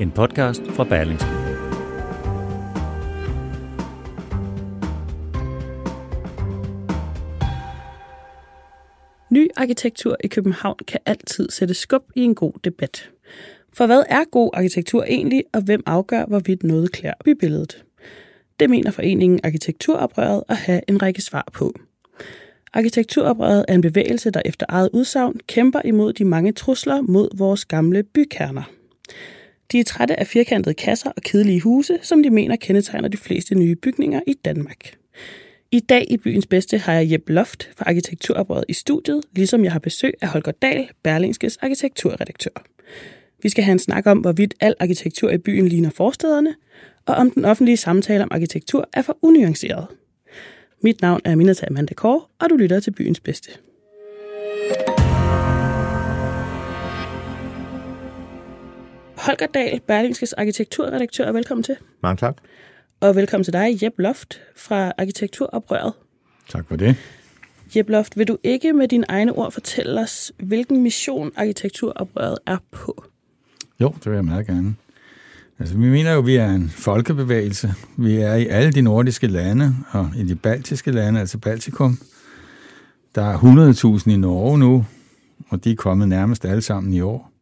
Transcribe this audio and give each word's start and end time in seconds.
en 0.00 0.10
podcast 0.10 0.62
fra 0.66 0.84
Berlingske. 0.84 1.28
Ny 9.30 9.48
arkitektur 9.56 10.16
i 10.24 10.26
København 10.26 10.76
kan 10.86 11.00
altid 11.06 11.50
sætte 11.50 11.74
skub 11.74 12.02
i 12.14 12.20
en 12.20 12.34
god 12.34 12.52
debat. 12.64 13.10
For 13.72 13.86
hvad 13.86 14.02
er 14.08 14.24
god 14.32 14.50
arkitektur 14.54 15.04
egentlig, 15.04 15.44
og 15.54 15.62
hvem 15.62 15.82
afgør, 15.86 16.24
hvorvidt 16.24 16.62
noget 16.62 16.92
klæder 16.92 17.14
bybilledet? 17.24 17.84
Det 18.60 18.70
mener 18.70 18.90
foreningen 18.90 19.40
Arkitekturoprøret 19.44 20.42
at 20.48 20.56
have 20.56 20.80
en 20.88 21.02
række 21.02 21.22
svar 21.22 21.48
på. 21.52 21.72
Arkitekturoprøret 22.72 23.64
er 23.68 23.74
en 23.74 23.80
bevægelse, 23.80 24.30
der 24.30 24.42
efter 24.44 24.66
eget 24.68 24.90
udsagn 24.92 25.40
kæmper 25.46 25.80
imod 25.84 26.12
de 26.12 26.24
mange 26.24 26.52
trusler 26.52 27.00
mod 27.00 27.28
vores 27.38 27.64
gamle 27.64 28.02
bykerner. 28.02 28.62
De 29.72 29.80
er 29.80 29.84
trætte 29.84 30.20
af 30.20 30.26
firkantede 30.26 30.74
kasser 30.74 31.10
og 31.10 31.22
kedelige 31.22 31.60
huse, 31.60 31.98
som 32.02 32.22
de 32.22 32.30
mener 32.30 32.56
kendetegner 32.56 33.08
de 33.08 33.16
fleste 33.16 33.54
nye 33.54 33.76
bygninger 33.76 34.20
i 34.26 34.34
Danmark. 34.44 34.96
I 35.70 35.80
dag 35.80 36.06
i 36.10 36.16
Byens 36.16 36.46
Bedste 36.46 36.78
har 36.78 36.92
jeg 36.92 37.12
Jeb 37.12 37.28
Loft 37.28 37.70
fra 37.76 37.84
Arkitekturoprøret 37.86 38.64
i 38.68 38.72
studiet, 38.72 39.22
ligesom 39.32 39.64
jeg 39.64 39.72
har 39.72 39.78
besøg 39.78 40.14
af 40.20 40.28
Holger 40.28 40.52
Dahl, 40.52 40.88
Berlingskes 41.02 41.56
arkitekturredaktør. 41.56 42.64
Vi 43.42 43.48
skal 43.48 43.64
have 43.64 43.72
en 43.72 43.78
snak 43.78 44.06
om, 44.06 44.18
hvorvidt 44.18 44.54
al 44.60 44.74
arkitektur 44.80 45.30
i 45.30 45.38
byen 45.38 45.68
ligner 45.68 45.90
forstederne, 45.90 46.54
og 47.06 47.14
om 47.14 47.30
den 47.30 47.44
offentlige 47.44 47.76
samtale 47.76 48.22
om 48.22 48.28
arkitektur 48.30 48.88
er 48.92 49.02
for 49.02 49.18
unuanceret. 49.22 49.86
Mit 50.82 51.02
navn 51.02 51.20
er 51.24 51.34
Minata 51.34 51.66
Amanda 51.66 51.94
Kåre, 51.94 52.20
og 52.38 52.50
du 52.50 52.56
lytter 52.56 52.80
til 52.80 52.90
Byens 52.90 53.20
Bedste. 53.20 53.50
Holger 59.16 59.46
Dahl, 59.46 59.80
Berlingskes 59.80 60.32
arkitekturredaktør, 60.32 61.32
velkommen 61.32 61.62
til. 61.62 61.76
Mange 62.02 62.16
tak. 62.16 62.36
Og 63.00 63.16
velkommen 63.16 63.44
til 63.44 63.52
dig, 63.52 63.82
Jeb 63.82 63.98
Loft 63.98 64.40
fra 64.56 64.92
Arkitekturoprøret. 64.98 65.92
Tak 66.48 66.68
for 66.68 66.76
det. 66.76 66.96
Jeb 67.76 67.88
Loft, 67.88 68.18
vil 68.18 68.28
du 68.28 68.38
ikke 68.42 68.72
med 68.72 68.88
dine 68.88 69.04
egne 69.08 69.32
ord 69.32 69.52
fortælle 69.52 70.00
os, 70.00 70.32
hvilken 70.38 70.82
mission 70.82 71.32
arkitekturoprøret 71.36 72.38
er 72.46 72.56
på? 72.70 73.04
Jo, 73.80 73.94
det 73.98 74.06
vil 74.06 74.14
jeg 74.14 74.24
meget 74.24 74.46
gerne. 74.46 74.74
Altså, 75.58 75.76
vi 75.76 75.88
mener 75.88 76.12
jo, 76.12 76.18
at 76.18 76.26
vi 76.26 76.36
er 76.36 76.50
en 76.50 76.68
folkebevægelse. 76.68 77.74
Vi 77.96 78.16
er 78.16 78.34
i 78.34 78.46
alle 78.46 78.72
de 78.72 78.82
nordiske 78.82 79.26
lande, 79.26 79.74
og 79.90 80.10
i 80.16 80.24
de 80.24 80.34
baltiske 80.34 80.90
lande, 80.90 81.20
altså 81.20 81.38
Baltikum. 81.38 81.98
Der 83.14 83.22
er 83.22 83.98
100.000 84.02 84.10
i 84.10 84.16
Norge 84.16 84.58
nu, 84.58 84.86
og 85.48 85.64
de 85.64 85.70
er 85.72 85.76
kommet 85.76 86.08
nærmest 86.08 86.44
alle 86.44 86.62
sammen 86.62 86.92
i 86.92 87.00
år. 87.00 87.35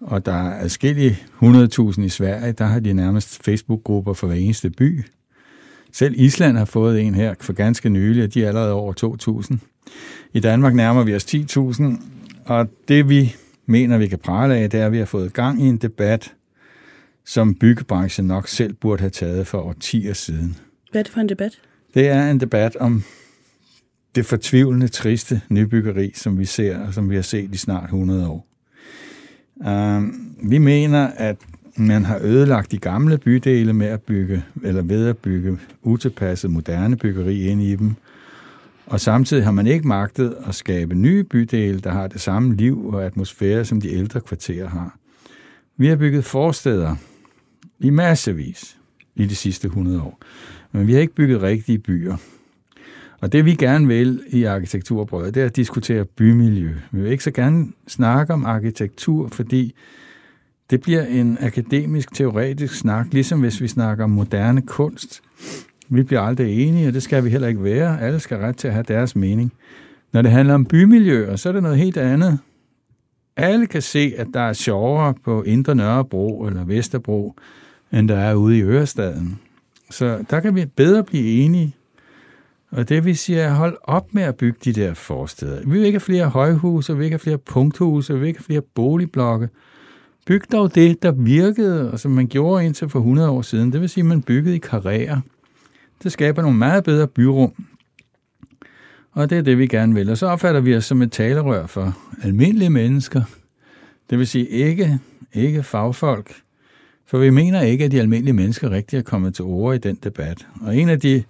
Og 0.00 0.26
der 0.26 0.32
er 0.32 0.60
adskillige 0.60 1.18
100.000 1.42 2.02
i 2.02 2.08
Sverige, 2.08 2.52
der 2.52 2.64
har 2.64 2.80
de 2.80 2.92
nærmest 2.92 3.44
Facebook-grupper 3.44 4.12
for 4.12 4.26
hver 4.26 4.36
eneste 4.36 4.70
by. 4.70 5.04
Selv 5.92 6.14
Island 6.16 6.56
har 6.56 6.64
fået 6.64 7.00
en 7.00 7.14
her 7.14 7.34
for 7.40 7.52
ganske 7.52 7.88
nylig, 7.88 8.24
og 8.24 8.34
de 8.34 8.44
er 8.44 8.48
allerede 8.48 8.72
over 8.72 8.92
2.000. 9.50 9.56
I 10.32 10.40
Danmark 10.40 10.74
nærmer 10.74 11.04
vi 11.04 11.14
os 11.14 11.34
10.000, 11.34 11.84
og 12.44 12.68
det 12.88 13.08
vi 13.08 13.34
mener, 13.66 13.98
vi 13.98 14.06
kan 14.06 14.18
prale 14.18 14.56
af, 14.56 14.70
det 14.70 14.80
er, 14.80 14.86
at 14.86 14.92
vi 14.92 14.98
har 14.98 15.04
fået 15.04 15.32
gang 15.32 15.62
i 15.62 15.66
en 15.66 15.76
debat, 15.76 16.32
som 17.26 17.54
byggebranchen 17.54 18.26
nok 18.26 18.48
selv 18.48 18.72
burde 18.74 19.00
have 19.00 19.10
taget 19.10 19.46
for 19.46 19.58
årtier 19.58 20.12
siden. 20.12 20.56
Hvad 20.90 21.00
er 21.00 21.02
det 21.02 21.12
for 21.12 21.20
en 21.20 21.28
debat? 21.28 21.60
Det 21.94 22.08
er 22.08 22.30
en 22.30 22.40
debat 22.40 22.76
om 22.76 23.02
det 24.14 24.26
fortvivlende, 24.26 24.88
triste 24.88 25.40
nybyggeri, 25.48 26.12
som 26.14 26.38
vi 26.38 26.44
ser, 26.44 26.78
og 26.78 26.94
som 26.94 27.10
vi 27.10 27.14
har 27.14 27.22
set 27.22 27.54
i 27.54 27.56
snart 27.56 27.84
100 27.84 28.28
år. 28.28 28.49
Uh, 29.60 30.04
vi 30.50 30.58
mener, 30.58 31.06
at 31.06 31.36
man 31.76 32.04
har 32.04 32.18
ødelagt 32.22 32.70
de 32.70 32.78
gamle 32.78 33.18
bydele 33.18 33.72
med 33.72 33.86
at 33.86 34.02
bygge, 34.02 34.44
eller 34.62 34.82
ved 34.82 35.06
at 35.06 35.18
bygge 35.18 35.58
utilpasset 35.82 36.50
moderne 36.50 36.96
byggeri 36.96 37.46
ind 37.46 37.62
i 37.62 37.76
dem. 37.76 37.94
Og 38.86 39.00
samtidig 39.00 39.44
har 39.44 39.50
man 39.50 39.66
ikke 39.66 39.88
magtet 39.88 40.34
at 40.46 40.54
skabe 40.54 40.94
nye 40.94 41.24
bydele, 41.24 41.80
der 41.80 41.90
har 41.90 42.06
det 42.06 42.20
samme 42.20 42.56
liv 42.56 42.88
og 42.88 43.04
atmosfære, 43.04 43.64
som 43.64 43.80
de 43.80 43.90
ældre 43.92 44.20
kvarterer 44.20 44.68
har. 44.68 44.96
Vi 45.76 45.86
har 45.86 45.96
bygget 45.96 46.24
forsteder 46.24 46.96
i 47.78 47.90
massevis 47.90 48.76
i 49.16 49.26
de 49.26 49.34
sidste 49.34 49.66
100 49.66 50.02
år, 50.02 50.20
men 50.72 50.86
vi 50.86 50.92
har 50.92 51.00
ikke 51.00 51.14
bygget 51.14 51.42
rigtige 51.42 51.78
byer. 51.78 52.16
Og 53.20 53.32
det 53.32 53.44
vi 53.44 53.54
gerne 53.54 53.86
vil 53.86 54.22
i 54.28 54.44
arkitekturbrødet, 54.44 55.34
det 55.34 55.42
er 55.42 55.46
at 55.46 55.56
diskutere 55.56 56.04
bymiljø. 56.04 56.70
Vi 56.90 57.02
vil 57.02 57.10
ikke 57.10 57.24
så 57.24 57.30
gerne 57.30 57.66
snakke 57.88 58.32
om 58.32 58.44
arkitektur, 58.44 59.28
fordi 59.28 59.74
det 60.70 60.80
bliver 60.80 61.04
en 61.04 61.38
akademisk, 61.40 62.14
teoretisk 62.14 62.74
snak, 62.74 63.06
ligesom 63.12 63.40
hvis 63.40 63.60
vi 63.60 63.68
snakker 63.68 64.04
om 64.04 64.10
moderne 64.10 64.62
kunst. 64.62 65.22
Vi 65.88 66.02
bliver 66.02 66.20
aldrig 66.20 66.68
enige, 66.68 66.88
og 66.88 66.94
det 66.94 67.02
skal 67.02 67.24
vi 67.24 67.30
heller 67.30 67.48
ikke 67.48 67.64
være. 67.64 68.00
Alle 68.00 68.20
skal 68.20 68.38
ret 68.38 68.56
til 68.56 68.68
at 68.68 68.74
have 68.74 68.84
deres 68.88 69.16
mening. 69.16 69.52
Når 70.12 70.22
det 70.22 70.30
handler 70.30 70.54
om 70.54 70.64
bymiljøer, 70.64 71.36
så 71.36 71.48
er 71.48 71.52
det 71.52 71.62
noget 71.62 71.78
helt 71.78 71.96
andet. 71.96 72.38
Alle 73.36 73.66
kan 73.66 73.82
se, 73.82 74.12
at 74.16 74.26
der 74.34 74.40
er 74.40 74.52
sjovere 74.52 75.14
på 75.24 75.42
Indre 75.42 75.74
Nørrebro 75.74 76.46
eller 76.46 76.64
Vesterbro, 76.64 77.34
end 77.92 78.08
der 78.08 78.16
er 78.16 78.34
ude 78.34 78.58
i 78.58 78.62
Ørestaden. 78.62 79.38
Så 79.90 80.24
der 80.30 80.40
kan 80.40 80.54
vi 80.54 80.66
bedre 80.66 81.04
blive 81.04 81.44
enige. 81.44 81.74
Og 82.70 82.88
det 82.88 83.04
vi 83.04 83.14
siger 83.14 83.42
er, 83.42 83.54
hold 83.54 83.78
op 83.82 84.14
med 84.14 84.22
at 84.22 84.36
bygge 84.36 84.58
de 84.64 84.72
der 84.72 84.94
forsteder. 84.94 85.60
Vi 85.64 85.70
vil 85.70 85.84
ikke 85.84 85.96
have 85.96 86.00
flere 86.00 86.28
højhuse, 86.28 86.92
vi 86.92 86.98
vil 86.98 87.04
ikke 87.04 87.14
have 87.14 87.20
flere 87.20 87.38
punkthuse, 87.38 88.12
vi 88.14 88.18
vil 88.18 88.28
ikke 88.28 88.40
have 88.40 88.44
flere 88.44 88.62
boligblokke. 88.74 89.48
Byg 90.26 90.42
dog 90.52 90.74
det, 90.74 91.02
der 91.02 91.12
virkede, 91.12 91.92
og 91.92 92.00
som 92.00 92.10
man 92.10 92.26
gjorde 92.26 92.66
indtil 92.66 92.88
for 92.88 92.98
100 92.98 93.30
år 93.30 93.42
siden. 93.42 93.72
Det 93.72 93.80
vil 93.80 93.88
sige, 93.88 94.02
at 94.02 94.08
man 94.08 94.22
byggede 94.22 94.56
i 94.56 94.58
karrierer. 94.58 95.20
Det 96.02 96.12
skaber 96.12 96.42
nogle 96.42 96.58
meget 96.58 96.84
bedre 96.84 97.06
byrum. 97.08 97.52
Og 99.12 99.30
det 99.30 99.38
er 99.38 99.42
det, 99.42 99.58
vi 99.58 99.66
gerne 99.66 99.94
vil. 99.94 100.10
Og 100.10 100.18
så 100.18 100.26
opfatter 100.26 100.60
vi 100.60 100.76
os 100.76 100.84
som 100.84 101.02
et 101.02 101.12
talerør 101.12 101.66
for 101.66 101.98
almindelige 102.22 102.70
mennesker. 102.70 103.22
Det 104.10 104.18
vil 104.18 104.26
sige 104.26 104.48
ikke, 104.48 104.98
ikke 105.32 105.62
fagfolk. 105.62 106.34
For 107.06 107.18
vi 107.18 107.30
mener 107.30 107.60
ikke, 107.60 107.84
at 107.84 107.90
de 107.90 108.00
almindelige 108.00 108.34
mennesker 108.34 108.70
rigtig 108.70 108.98
er 108.98 109.02
kommet 109.02 109.34
til 109.34 109.44
ord 109.44 109.74
i 109.74 109.78
den 109.78 109.98
debat. 110.04 110.46
Og 110.60 110.76
en 110.76 110.88
af 110.88 111.00
de 111.00 111.22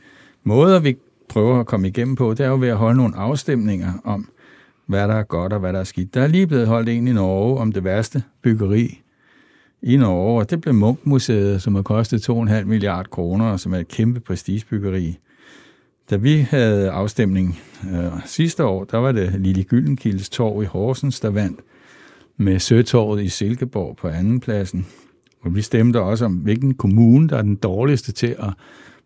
måder, 0.45 0.81
vi 0.81 0.97
prøver 1.31 1.61
at 1.61 1.67
komme 1.67 1.89
igennem 1.89 2.17
på, 2.17 2.35
det 2.35 2.47
er 2.47 2.49
jo 2.49 2.59
ved 2.59 2.69
at 2.69 2.77
holde 2.77 2.97
nogle 2.97 3.17
afstemninger 3.17 3.93
om, 4.05 4.29
hvad 4.87 5.09
der 5.09 5.15
er 5.15 5.23
godt 5.23 5.53
og 5.53 5.61
hvad 5.61 5.73
der 5.73 5.79
er 5.79 5.85
skidt. 5.85 6.15
Der 6.15 6.23
er 6.23 6.27
lige 6.27 6.47
blevet 6.47 6.67
holdt 6.67 6.89
en 6.89 7.09
i 7.09 7.13
Norge 7.13 7.61
om 7.61 7.73
det 7.73 7.85
værste 7.85 8.23
byggeri 8.43 9.03
i 9.83 9.97
Norge, 9.97 10.41
og 10.41 10.51
det 10.51 10.61
blev 10.61 10.75
Munkmuseet, 10.75 11.63
som 11.63 11.75
har 11.75 11.83
kostet 11.83 12.31
2,5 12.31 12.65
milliard 12.65 13.11
kroner, 13.11 13.45
og 13.45 13.61
som 13.61 13.75
er 13.75 13.79
et 13.79 13.89
kæmpe 13.89 14.21
prestigebyggeri. 14.21 15.19
Da 16.11 16.17
vi 16.17 16.39
havde 16.39 16.91
afstemning 16.91 17.59
øh, 17.95 18.13
sidste 18.27 18.65
år, 18.65 18.85
der 18.85 18.99
var 18.99 19.13
det 19.13 19.41
Lille 19.41 19.65
Gyldenkildes 19.65 20.29
torv 20.31 20.63
i 20.63 20.67
Horsens, 20.67 21.21
der 21.21 21.31
vandt 21.31 21.61
med 22.37 22.59
Søtorvet 22.59 23.23
i 23.23 23.29
Silkeborg 23.29 23.97
på 23.97 24.09
andenpladsen. 24.09 24.87
Og 25.41 25.55
vi 25.55 25.63
stemte 25.63 26.01
også 26.01 26.25
om, 26.25 26.35
hvilken 26.35 26.75
kommune, 26.75 27.29
der 27.29 27.37
er 27.37 27.43
den 27.43 27.57
dårligste 27.57 28.13
til 28.13 28.37
at 28.39 28.53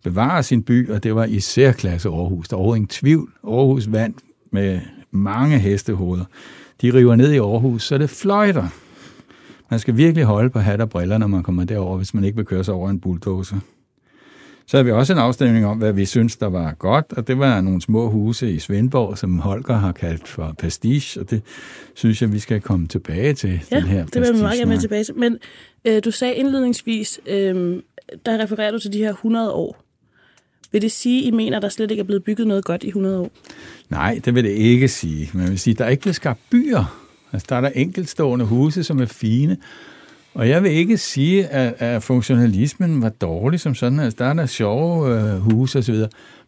bevare 0.05 0.43
sin 0.43 0.63
by, 0.63 0.91
og 0.91 1.03
det 1.03 1.15
var 1.15 1.25
i 1.25 1.41
særklasse 1.41 2.09
Aarhus. 2.09 2.49
Der 2.49 2.57
var 2.57 2.75
ingen 2.75 2.89
tvivl. 2.89 3.33
Aarhus 3.45 3.93
vandt 3.93 4.17
med 4.51 4.81
mange 5.11 5.59
hestehoveder. 5.59 6.25
De 6.83 6.95
river 6.95 7.17
ned 7.17 7.33
i 7.33 7.39
Aarhus, 7.39 7.83
så 7.83 7.99
det 7.99 8.11
fløjter. 8.11 8.69
Man 9.71 9.81
skal 9.81 9.97
virkelig 9.97 10.25
holde 10.25 10.51
på 10.51 10.59
hat 10.59 10.81
og 10.81 10.91
briller, 10.91 11.19
når 11.19 11.27
man 11.27 11.43
kommer 11.43 11.65
derover, 11.65 11.97
hvis 11.97 12.15
man 12.15 12.25
ikke 12.25 12.37
vil 12.37 12.45
køre 12.45 12.65
sig 12.65 12.75
over 12.75 12.91
en 12.91 13.01
bulldozer. 13.01 13.57
Så 14.67 14.77
havde 14.77 14.85
vi 14.85 14.93
også 14.93 15.13
en 15.13 15.19
afstemning 15.19 15.67
om, 15.67 15.79
hvad 15.79 15.93
vi 15.93 16.05
synes, 16.05 16.37
der 16.37 16.47
var 16.47 16.75
godt, 16.75 17.13
og 17.17 17.29
det 17.29 17.39
var 17.39 17.61
nogle 17.61 17.81
små 17.81 18.11
huse 18.11 18.53
i 18.53 18.59
Svendborg, 18.59 19.19
som 19.19 19.39
Holger 19.39 19.75
har 19.75 19.93
kaldt 19.93 20.29
for 20.29 20.55
pastiche, 20.59 21.21
og 21.21 21.31
det 21.31 21.43
synes 21.95 22.23
jeg, 22.23 22.33
vi 22.33 22.39
skal 22.39 22.61
komme 22.61 22.87
tilbage 22.87 23.35
til, 23.35 23.61
Ja, 23.71 23.77
den 23.77 23.85
her 23.85 24.07
det 24.07 24.15
vil 24.15 24.29
jeg 24.33 24.37
meget 24.37 24.59
gerne 24.59 24.71
med 24.71 24.81
tilbage 24.81 25.05
til. 25.05 25.15
Men 25.19 25.39
øh, 25.85 26.03
du 26.05 26.11
sagde 26.11 26.35
indledningsvis, 26.35 27.21
øh, 27.27 27.83
der 28.27 28.43
refererer 28.43 28.71
du 28.71 28.79
til 28.79 28.93
de 28.93 28.99
her 28.99 29.11
100 29.11 29.53
år. 29.53 29.84
Vil 30.75 30.83
det 30.83 30.93
sige, 30.93 31.23
I 31.23 31.31
mener, 31.31 31.61
der 31.61 31.69
slet 31.69 31.91
ikke 31.91 32.01
er 32.01 32.05
blevet 32.05 32.25
bygget 32.25 32.47
noget 32.47 32.65
godt 32.65 32.83
i 32.83 32.87
100 32.87 33.19
år? 33.19 33.31
Nej, 33.91 34.21
det 34.25 34.35
vil 34.35 34.45
det 34.45 34.51
ikke 34.51 34.89
sige. 34.89 35.31
Men 35.33 35.49
vil 35.49 35.59
sige, 35.59 35.75
der 35.75 35.85
er 35.85 35.89
ikke 35.89 36.01
blevet 36.01 36.17
skabt 36.17 36.41
byer. 36.51 37.01
Altså, 37.33 37.47
der 37.49 37.57
er 37.57 37.61
der 37.61 37.69
enkeltstående 37.69 38.45
huse, 38.45 38.85
som 38.85 39.01
er 39.01 39.07
fine, 39.07 39.57
Og 40.35 40.49
jeg 40.49 40.63
vil 40.63 40.71
ikke 40.73 40.99
sige, 40.99 41.47
at, 41.47 41.75
at 41.79 42.03
funktionalismen 42.03 43.03
var 43.03 43.09
dårlig 43.09 43.61
som 43.61 43.75
sådan. 43.75 44.01
Altså, 44.01 44.17
der 44.19 44.25
er 44.25 44.33
der 44.33 44.47
sjove 44.47 45.21
øh, 45.21 45.37
huse 45.37 45.79
osv. 45.79 45.95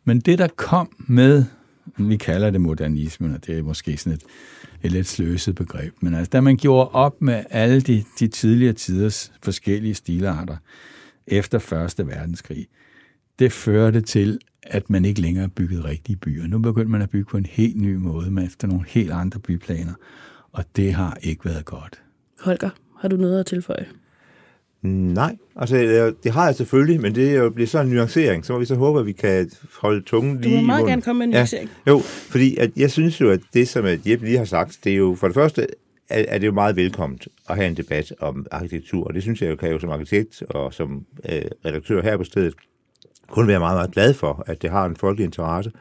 Men 0.04 0.20
det, 0.20 0.38
der 0.38 0.48
kom 0.56 0.88
med, 0.98 1.44
vi 1.98 2.16
kalder 2.16 2.50
det 2.50 2.60
modernismen, 2.60 3.34
og 3.34 3.46
det 3.46 3.58
er 3.58 3.62
måske 3.62 3.96
sådan 3.96 4.12
et, 4.12 4.22
et 4.82 4.92
lidt 4.92 5.06
sløset 5.06 5.54
begreb, 5.54 5.94
men 6.00 6.14
altså, 6.14 6.30
da 6.30 6.40
man 6.40 6.56
gjorde 6.56 6.88
op 6.88 7.22
med 7.22 7.44
alle 7.50 7.80
de, 7.80 8.04
de 8.20 8.28
tidligere 8.28 8.72
tiders 8.72 9.32
forskellige 9.42 9.94
stilarter 9.94 10.56
efter 11.26 11.58
Første 11.58 12.06
Verdenskrig, 12.06 12.66
det 13.38 13.52
førte 13.52 14.00
til, 14.00 14.38
at 14.62 14.90
man 14.90 15.04
ikke 15.04 15.20
længere 15.20 15.48
byggede 15.48 15.84
rigtige 15.84 16.16
byer. 16.16 16.46
Nu 16.46 16.58
begyndte 16.58 16.90
man 16.90 17.02
at 17.02 17.10
bygge 17.10 17.24
på 17.30 17.36
en 17.36 17.46
helt 17.46 17.76
ny 17.76 17.94
måde, 17.94 18.30
med 18.30 18.46
efter 18.46 18.68
nogle 18.68 18.84
helt 18.88 19.10
andre 19.12 19.40
byplaner, 19.40 19.92
og 20.52 20.64
det 20.76 20.92
har 20.92 21.18
ikke 21.22 21.44
været 21.44 21.64
godt. 21.64 22.02
Holger, 22.40 22.70
har 23.00 23.08
du 23.08 23.16
noget 23.16 23.40
at 23.40 23.46
tilføje? 23.46 23.86
Nej, 24.82 25.36
altså 25.56 25.76
det 26.24 26.32
har 26.32 26.46
jeg 26.46 26.54
selvfølgelig, 26.54 27.00
men 27.00 27.14
det 27.14 27.30
er 27.30 27.34
jo 27.34 27.50
bliver 27.50 27.66
sådan 27.66 27.86
en 27.86 27.94
nuancering, 27.94 28.44
så 28.46 28.52
må 28.52 28.58
vi 28.58 28.64
så 28.64 28.74
håbe, 28.74 29.00
at 29.00 29.06
vi 29.06 29.12
kan 29.12 29.50
holde 29.80 30.00
tungen 30.02 30.40
lige 30.40 30.54
Du 30.56 30.60
må 30.60 30.66
meget 30.66 30.86
i 30.86 30.90
gerne 30.90 31.02
komme 31.02 31.18
med 31.18 31.26
en 31.26 31.32
Ja. 31.32 31.38
nuancering. 31.38 31.70
Jo, 31.86 31.98
fordi 31.98 32.56
at 32.56 32.70
jeg 32.76 32.90
synes 32.90 33.20
jo, 33.20 33.30
at 33.30 33.40
det, 33.54 33.68
som 33.68 33.84
at 33.84 34.06
Jeppe 34.06 34.24
lige 34.24 34.38
har 34.38 34.44
sagt, 34.44 34.78
det 34.84 34.92
er 34.92 34.96
jo 34.96 35.14
for 35.20 35.26
det 35.28 35.34
første, 35.34 35.66
er, 36.08 36.24
er 36.28 36.38
det 36.38 36.46
jo 36.46 36.52
meget 36.52 36.76
velkomment 36.76 37.28
at 37.48 37.56
have 37.56 37.68
en 37.68 37.76
debat 37.76 38.12
om 38.20 38.46
arkitektur, 38.50 39.04
og 39.04 39.14
det 39.14 39.22
synes 39.22 39.42
jeg 39.42 39.50
jo 39.50 39.56
kan 39.56 39.70
jo 39.70 39.78
som 39.78 39.90
arkitekt 39.90 40.42
og 40.42 40.74
som 40.74 41.06
øh, 41.32 41.42
redaktør 41.64 42.02
her 42.02 42.16
på 42.16 42.24
stedet 42.24 42.54
kun 43.30 43.48
være 43.48 43.58
meget, 43.58 43.76
meget 43.76 43.92
glad 43.92 44.14
for, 44.14 44.44
at 44.46 44.62
det 44.62 44.70
har 44.70 44.86
en 44.86 44.96
folkelig 44.96 45.24
interesse. 45.24 45.72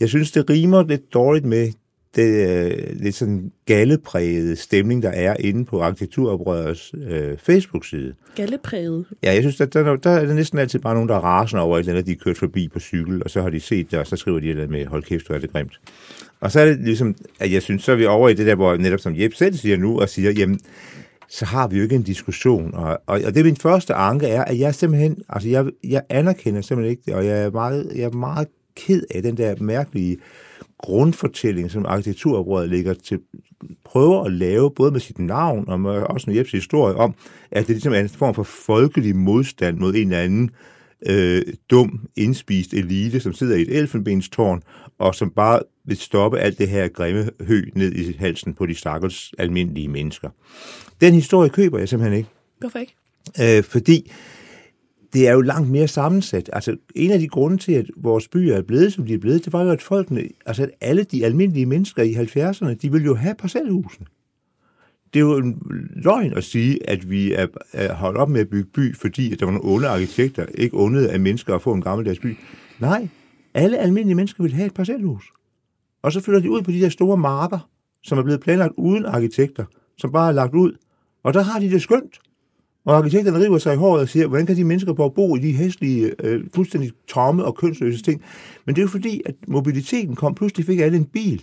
Jeg 0.00 0.08
synes, 0.08 0.32
det 0.32 0.50
rimer 0.50 0.82
lidt 0.82 1.14
dårligt 1.14 1.44
med 1.44 1.72
det 2.16 2.48
øh, 2.48 3.00
lidt 3.00 3.14
sådan 3.14 3.52
galleprægede 3.66 4.56
stemning, 4.56 5.02
der 5.02 5.10
er 5.10 5.36
inde 5.40 5.64
på 5.64 5.82
Arkitekturoprørets 5.82 6.94
øh, 7.08 7.38
Facebook-side. 7.38 8.14
Gallepræget. 8.36 9.06
Ja, 9.22 9.32
jeg 9.34 9.42
synes, 9.42 9.60
at 9.60 9.74
der, 9.74 9.96
der 9.96 10.10
er 10.10 10.34
næsten 10.34 10.58
altid 10.58 10.78
bare 10.78 10.94
nogen, 10.94 11.08
der 11.08 11.14
er 11.14 11.20
rasende 11.20 11.62
over 11.62 11.76
et 11.76 11.80
eller 11.80 11.92
andet, 11.92 12.06
de 12.06 12.12
er 12.12 12.24
kørt 12.24 12.38
forbi 12.38 12.68
på 12.68 12.80
cykel, 12.80 13.22
og 13.24 13.30
så 13.30 13.42
har 13.42 13.50
de 13.50 13.60
set 13.60 13.90
det, 13.90 13.98
og 13.98 14.06
så 14.06 14.16
skriver 14.16 14.40
de 14.40 14.48
eller 14.48 14.62
andet 14.62 14.78
med, 14.78 14.86
hold 14.86 15.02
kæft, 15.02 15.26
hvor 15.26 15.34
er 15.34 15.40
det 15.40 15.52
grimt. 15.52 15.80
Og 16.40 16.52
så 16.52 16.60
er 16.60 16.64
det 16.64 16.78
ligesom, 16.78 17.14
at 17.40 17.52
jeg 17.52 17.62
synes, 17.62 17.84
så 17.84 17.92
er 17.92 17.96
vi 17.96 18.06
over 18.06 18.28
i 18.28 18.34
det 18.34 18.46
der, 18.46 18.54
hvor 18.54 18.76
netop 18.76 19.00
som 19.00 19.14
Jeppe 19.16 19.36
selv 19.36 19.54
siger 19.54 19.76
nu, 19.76 20.00
og 20.00 20.08
siger, 20.08 20.30
jamen, 20.30 20.60
så 21.28 21.44
har 21.44 21.68
vi 21.68 21.76
jo 21.76 21.82
ikke 21.82 21.94
en 21.94 22.02
diskussion. 22.02 22.74
Og, 22.74 22.88
og, 23.06 23.20
og 23.26 23.34
det 23.34 23.36
er 23.36 23.44
min 23.44 23.56
første 23.56 23.94
anke 23.94 24.26
er, 24.26 24.44
at 24.44 24.58
jeg 24.58 24.74
simpelthen, 24.74 25.22
altså 25.28 25.48
jeg, 25.48 25.66
jeg 25.84 26.02
anerkender 26.08 26.60
simpelthen 26.60 26.90
ikke 26.90 27.02
det, 27.06 27.14
og 27.14 27.26
jeg 27.26 27.42
er 27.42 27.50
meget, 27.50 27.92
jeg 27.94 28.04
er 28.04 28.10
meget 28.10 28.48
ked 28.76 29.02
af 29.14 29.22
den 29.22 29.36
der 29.36 29.54
mærkelige 29.60 30.16
grundfortælling, 30.78 31.70
som 31.70 31.86
arkitekturoprøret 31.86 32.68
ligger 32.68 32.94
til, 32.94 33.20
prøver 33.84 34.24
at 34.24 34.32
lave, 34.32 34.70
både 34.70 34.90
med 34.90 35.00
sit 35.00 35.18
navn 35.18 35.68
og 35.68 35.80
med, 35.80 35.90
også 35.90 36.30
med 36.30 36.36
Jeppes 36.36 36.52
historie, 36.52 36.94
om, 36.94 37.14
at 37.50 37.66
det 37.66 37.68
ligesom 37.68 37.92
er 37.92 38.00
en 38.00 38.08
form 38.08 38.34
for 38.34 38.42
folkelig 38.42 39.16
modstand 39.16 39.78
mod 39.78 39.94
en 39.94 40.12
eller 40.12 40.24
anden 40.24 40.50
øh, 40.50 40.73
dum, 41.70 42.00
indspist 42.16 42.74
elite, 42.74 43.20
som 43.20 43.32
sidder 43.32 43.56
i 43.56 43.62
et 43.62 43.76
elfenbenstårn, 43.76 44.62
og 44.98 45.14
som 45.14 45.30
bare 45.30 45.60
vil 45.84 45.96
stoppe 45.96 46.38
alt 46.38 46.58
det 46.58 46.68
her 46.68 46.88
grimme 46.88 47.30
hø 47.40 47.62
ned 47.74 47.92
i 47.92 48.16
halsen 48.18 48.54
på 48.54 48.66
de 48.66 48.74
stakkels 48.74 49.32
almindelige 49.38 49.88
mennesker. 49.88 50.30
Den 51.00 51.14
historie 51.14 51.50
køber 51.50 51.78
jeg 51.78 51.88
simpelthen 51.88 52.18
ikke. 52.18 52.28
Hvorfor 52.58 52.78
ikke? 52.78 52.94
Øh, 53.40 53.64
fordi 53.64 54.10
det 55.12 55.28
er 55.28 55.32
jo 55.32 55.40
langt 55.40 55.70
mere 55.70 55.88
sammensat. 55.88 56.50
Altså, 56.52 56.76
en 56.94 57.10
af 57.10 57.18
de 57.18 57.28
grunde 57.28 57.56
til, 57.56 57.72
at 57.72 57.86
vores 57.96 58.28
byer 58.28 58.56
er 58.56 58.62
blevet, 58.62 58.92
som 58.92 59.06
de 59.06 59.14
er 59.14 59.18
blevet, 59.18 59.44
det 59.44 59.52
var 59.52 59.62
jo, 59.62 59.70
at 59.70 59.82
folkene, 59.82 60.28
altså 60.46 60.62
at 60.62 60.70
alle 60.80 61.04
de 61.04 61.24
almindelige 61.24 61.66
mennesker 61.66 62.02
i 62.02 62.14
70'erne, 62.14 62.74
de 62.74 62.92
ville 62.92 63.04
jo 63.04 63.14
have 63.14 63.34
parcelhusene. 63.34 64.06
Det 65.14 65.20
er 65.20 65.24
jo 65.24 65.36
en 65.36 65.62
løgn 65.96 66.32
at 66.32 66.44
sige, 66.44 66.90
at 66.90 67.10
vi 67.10 67.32
er, 67.32 67.46
er 67.72 67.94
holdt 67.94 68.18
op 68.18 68.28
med 68.28 68.40
at 68.40 68.48
bygge 68.48 68.70
by, 68.74 68.96
fordi 68.96 69.32
at 69.32 69.40
der 69.40 69.46
var 69.46 69.52
nogle 69.52 69.74
onde 69.74 69.88
arkitekter, 69.88 70.46
ikke 70.54 70.76
ondede 70.76 71.10
af 71.10 71.20
mennesker 71.20 71.54
at 71.54 71.62
få 71.62 71.72
en 71.72 71.82
gammeldags 71.82 72.18
by. 72.18 72.36
Nej, 72.80 73.08
alle 73.54 73.78
almindelige 73.78 74.14
mennesker 74.14 74.42
vil 74.42 74.52
have 74.52 74.66
et 74.66 74.74
parcelhus. 74.74 75.24
Og 76.02 76.12
så 76.12 76.20
flytter 76.20 76.40
de 76.40 76.50
ud 76.50 76.62
på 76.62 76.70
de 76.70 76.80
der 76.80 76.88
store 76.88 77.16
marker, 77.16 77.68
som 78.02 78.18
er 78.18 78.22
blevet 78.22 78.40
planlagt 78.40 78.72
uden 78.76 79.04
arkitekter, 79.06 79.64
som 79.98 80.12
bare 80.12 80.28
er 80.28 80.32
lagt 80.32 80.54
ud. 80.54 80.72
Og 81.22 81.34
der 81.34 81.42
har 81.42 81.60
de 81.60 81.70
det 81.70 81.82
skønt. 81.82 82.18
Og 82.84 82.96
arkitekterne 82.96 83.44
river 83.44 83.58
sig 83.58 83.74
i 83.74 83.76
håret 83.76 84.00
og 84.00 84.08
siger, 84.08 84.26
hvordan 84.26 84.46
kan 84.46 84.56
de 84.56 84.64
mennesker 84.64 84.92
bare 84.92 85.10
bo 85.10 85.36
i 85.36 85.38
de 85.38 85.52
hæslige, 85.52 86.14
øh, 86.24 86.44
fuldstændig 86.54 86.92
tomme 87.08 87.44
og 87.44 87.56
kønsløse 87.56 88.02
ting? 88.02 88.22
Men 88.66 88.74
det 88.74 88.80
er 88.80 88.84
jo 88.84 88.88
fordi, 88.88 89.22
at 89.26 89.34
mobiliteten 89.48 90.14
kom. 90.14 90.34
Pludselig 90.34 90.66
fik 90.66 90.80
alle 90.80 90.96
en 90.96 91.04
bil. 91.04 91.38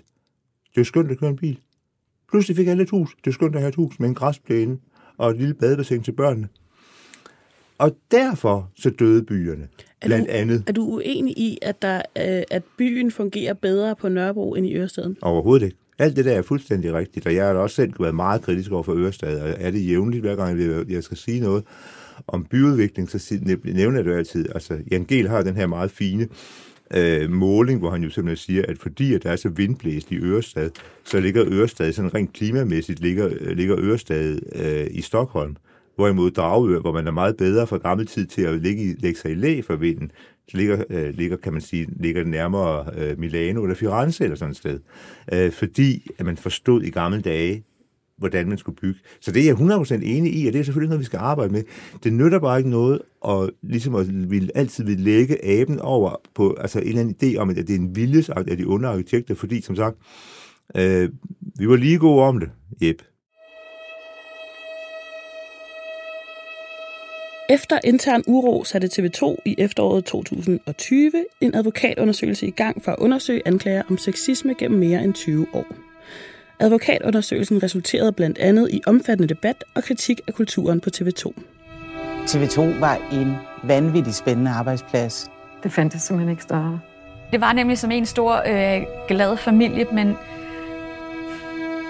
Det 0.70 0.78
er 0.78 0.82
jo 0.82 0.84
skønt 0.84 1.12
at 1.12 1.20
køre 1.20 1.30
en 1.30 1.36
bil. 1.36 1.60
Pludselig 2.31 2.57
fik 2.57 2.68
alle 2.68 2.83
et 2.83 2.89
hus. 2.89 3.10
Det 3.25 3.30
er 3.30 3.33
skønt 3.33 3.56
at 3.56 3.62
have 3.62 3.69
et 3.69 3.75
hus 3.75 4.00
med 4.00 4.07
en 4.10 4.16
græsplæne 4.16 4.78
og 5.18 5.31
et 5.31 5.38
lille 5.38 5.54
badebassin 5.54 6.04
til 6.04 6.12
børnene. 6.12 6.48
Og 7.78 7.95
derfor 8.12 8.69
så 8.75 8.89
døde 8.89 9.24
byerne, 9.24 9.68
Er 10.01 10.07
blandt 10.07 10.28
du- 10.28 10.33
andet. 10.33 10.63
Er 10.68 10.72
du 10.72 10.81
uenig 10.81 11.38
i, 11.38 11.57
at, 11.62 11.81
der, 11.81 11.95
øh, 11.98 12.44
at 12.51 12.63
byen 12.78 13.12
fungerer 13.12 13.54
bedre 13.54 13.95
på 13.95 14.10
Nørrebro 14.10 14.56
end 14.56 14.68
i 14.68 14.75
Ørestaden? 14.75 15.18
Overhovedet 15.22 15.66
ikke. 15.66 15.78
Alt 16.00 16.16
det 16.16 16.25
der 16.25 16.31
er 16.31 16.42
fuldstændig 16.42 16.94
rigtigt, 16.94 17.25
og 17.28 17.36
jeg 17.36 17.45
har 17.48 17.54
også 17.54 17.75
selv 17.75 17.94
været 18.00 18.16
meget 18.16 18.42
kritisk 18.42 18.72
over 18.72 18.84
for 18.84 18.94
Ørestad, 18.95 19.42
og 19.42 19.50
er 19.57 19.72
det 19.72 19.88
jævnligt, 19.89 20.22
hver 20.24 20.36
gang 20.36 20.60
jeg- 20.62 20.92
jeg 20.92 21.04
skal 21.04 21.18
sige 21.18 21.39
noget 21.39 21.63
om 22.27 22.45
byudvikling, 22.45 23.10
så 23.10 23.39
nævner 23.63 23.98
jeg 23.98 24.06
det 24.06 24.12
jo 24.12 24.18
altid. 24.18 24.45
Altså, 24.56 24.77
Jan 24.92 25.06
Gehl 25.06 25.27
har 25.30 25.42
den 25.42 25.56
her 25.56 25.68
meget 25.68 25.92
fine 25.92 26.24
øh, 26.24 26.30
Øh, 26.96 27.30
måling, 27.32 27.80
hvor 27.80 27.90
han 27.90 28.04
jo 28.04 28.10
simpelthen 28.10 28.38
siger, 28.38 28.66
at 28.68 28.78
fordi 28.78 29.14
at 29.14 29.24
der 29.24 29.32
er 29.32 29.36
så 29.36 29.50
vindblæst 29.50 30.12
i 30.12 30.18
Ørestad, 30.18 30.70
så 31.04 31.20
ligger 31.20 31.46
Ørestad 31.48 31.92
sådan 31.94 32.14
rent 32.16 32.34
klimamæssigt, 32.34 33.00
ligger, 33.00 33.30
øh, 33.40 33.58
ligger 33.58 33.76
Ørestad 33.80 34.40
øh, 34.56 34.88
i 34.92 35.02
Stockholm. 35.02 35.56
Hvorimod 35.96 36.32
Dragør, 36.32 36.80
hvor 36.80 36.92
man 36.94 37.08
er 37.08 37.12
meget 37.12 37.38
bedre 37.38 37.68
fra 37.68 37.78
gammel 37.78 38.08
tid 38.08 38.26
til 38.26 38.42
at 38.42 38.62
ligge, 38.62 38.84
i- 38.84 38.96
lægge 39.00 39.20
sig 39.20 39.32
i 39.32 39.36
læ 39.36 39.62
for 39.62 39.76
vinden, 39.76 40.12
så 40.50 40.58
ligger, 40.58 40.84
øh, 40.90 41.10
ligger, 41.14 41.38
kan 41.38 41.54
man 41.54 41.62
sige, 41.62 41.88
ligger 42.00 42.22
det 42.24 42.32
nærmere 42.32 42.86
øh, 42.98 43.20
Milano 43.20 43.64
eller 43.64 43.76
Firenze 43.76 44.24
eller 44.24 44.38
sådan 44.38 44.52
et 44.52 44.58
sted. 44.58 44.80
Øh, 45.34 45.52
fordi 45.52 46.08
at 46.18 46.26
man 46.26 46.38
forstod 46.38 46.84
i 46.84 46.90
gamle 46.90 47.22
dage, 47.22 47.64
hvordan 48.22 48.50
man 48.50 48.58
skulle 48.58 48.76
bygge. 48.76 49.00
Så 49.22 49.32
det 49.32 49.42
er 49.42 49.46
jeg 49.46 49.56
100% 49.56 49.94
enig 49.94 50.36
i, 50.36 50.48
og 50.48 50.54
det 50.54 50.60
er 50.60 50.64
selvfølgelig 50.64 50.90
noget, 50.90 51.00
vi 51.00 51.06
skal 51.06 51.18
arbejde 51.18 51.54
med. 51.54 51.64
Det 52.04 52.14
nytter 52.14 52.40
bare 52.40 52.58
ikke 52.58 52.70
noget 52.70 53.02
at, 53.28 53.50
ligesom 53.64 53.96
at 53.96 54.32
vil, 54.32 54.52
altid 54.56 54.84
vil 54.84 55.00
lægge 55.00 55.46
aben 55.46 55.80
over 55.80 56.22
på 56.36 56.58
altså 56.60 56.80
en 56.80 56.88
eller 56.88 57.02
anden 57.02 57.16
idé 57.24 57.38
om, 57.38 57.50
at 57.50 57.56
det 57.56 57.70
er 57.70 57.76
en 57.76 57.96
viljesagt 57.96 58.50
af 58.50 58.58
de 58.58 58.66
onde 58.66 58.88
arkitekter, 58.88 59.36
fordi 59.36 59.62
som 59.62 59.76
sagt, 59.76 59.98
øh, 60.76 61.10
vi 61.60 61.70
var 61.70 61.76
lige 61.76 61.98
gode 61.98 62.24
om 62.24 62.40
det, 62.40 62.50
Jep. 62.82 63.02
Efter 67.50 67.80
intern 67.84 68.24
uro 68.28 68.63
satte 68.63 68.88
TV2 68.88 69.36
i 69.46 69.56
efteråret 69.58 70.06
2020 70.06 71.12
en 71.42 71.56
advokatundersøgelse 71.56 72.48
i 72.48 72.51
gang 72.51 72.84
for 72.84 72.92
at 72.92 73.00
undersøge 73.00 73.42
anklager 73.46 73.84
om 73.90 73.98
sexisme 73.98 74.54
gennem 74.54 74.80
mere 74.80 75.04
end 75.04 75.13
20 75.13 75.48
år. 75.54 75.90
Advokatundersøgelsen 76.62 77.63
resulterede 77.63 78.12
blandt 78.12 78.38
andet 78.38 78.70
i 78.72 78.82
omfattende 78.88 79.34
debat 79.34 79.63
og 79.75 79.84
kritik 79.84 80.22
af 80.27 80.34
kulturen 80.34 80.80
på 80.80 80.89
TV2. 80.98 81.34
TV2 82.25 82.62
var 82.62 83.10
en 83.13 83.36
vanvittig 83.63 84.13
spændende 84.13 84.51
arbejdsplads. 84.51 85.32
Det 85.63 85.72
fandtes 85.72 86.01
simpelthen 86.01 86.32
ikke 86.32 86.44
større. 86.44 86.80
Det 87.32 87.41
var 87.41 87.53
nemlig 87.53 87.77
som 87.77 87.91
en 87.91 88.06
stor 88.06 88.36
øh, 88.48 88.82
glad 89.08 89.38
familie, 89.38 89.86
men, 89.94 90.08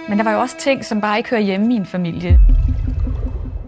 men 0.10 0.18
der 0.18 0.24
var 0.24 0.34
jo 0.34 0.40
også 0.40 0.56
ting, 0.60 0.86
som 0.86 1.02
bare 1.02 1.18
ikke 1.18 1.30
hører 1.30 1.42
hjemme 1.42 1.74
i 1.74 1.76
en 1.76 1.86
familie. 1.86 2.40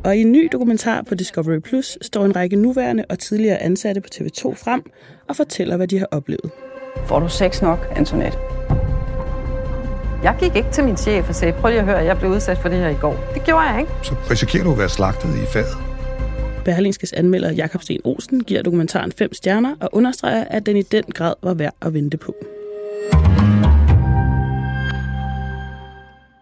Og 0.04 0.18
i 0.18 0.22
en 0.22 0.32
ny 0.32 0.50
dokumentar 0.52 1.02
på 1.02 1.16
Discovery 1.16 1.60
Plus 1.60 1.98
står 2.02 2.26
en 2.26 2.36
række 2.36 2.56
nuværende 2.56 3.06
og 3.10 3.20
tidligere 3.20 3.58
ansatte 3.58 4.02
på 4.02 4.08
TV2 4.16 4.54
frem 4.54 4.92
og 5.30 5.36
fortæller, 5.36 5.78
hvad 5.78 5.88
de 5.88 6.00
har 6.00 6.08
oplevet. 6.12 6.52
Får 7.06 7.20
du 7.20 7.30
sex 7.30 7.62
nok, 7.62 7.94
Antoinette? 7.96 8.38
Jeg 10.24 10.36
gik 10.40 10.56
ikke 10.56 10.72
til 10.72 10.84
min 10.84 10.98
chef 10.98 11.30
og 11.30 11.36
sagde, 11.36 11.54
prøv 11.54 11.70
lige 11.70 11.80
at 11.80 11.86
høre, 11.86 11.98
jeg 11.98 12.18
blev 12.18 12.32
udsat 12.32 12.58
for 12.58 12.70
det 12.70 12.78
her 12.78 12.90
i 12.90 12.96
går. 13.02 13.32
Det 13.34 13.44
gjorde 13.44 13.62
jeg 13.62 13.80
ikke. 13.80 13.92
så 14.04 14.16
risikerer 14.32 14.64
du 14.64 14.72
at 14.72 14.78
være 14.78 14.90
slagtet 14.90 15.30
i 15.36 15.46
faget. 15.54 15.78
Berlingskes 16.66 17.14
anmelder 17.14 17.52
Jakob 17.52 17.82
Sten 17.82 18.00
Olsen 18.04 18.44
giver 18.44 18.62
dokumentaren 18.62 19.12
fem 19.12 19.34
stjerner 19.34 19.76
og 19.80 19.90
understreger, 19.92 20.44
at 20.44 20.66
den 20.66 20.78
i 20.78 20.82
den 20.82 21.04
grad 21.14 21.34
var 21.44 21.54
værd 21.54 21.74
at 21.82 21.94
vente 21.94 22.18
på. 22.18 22.36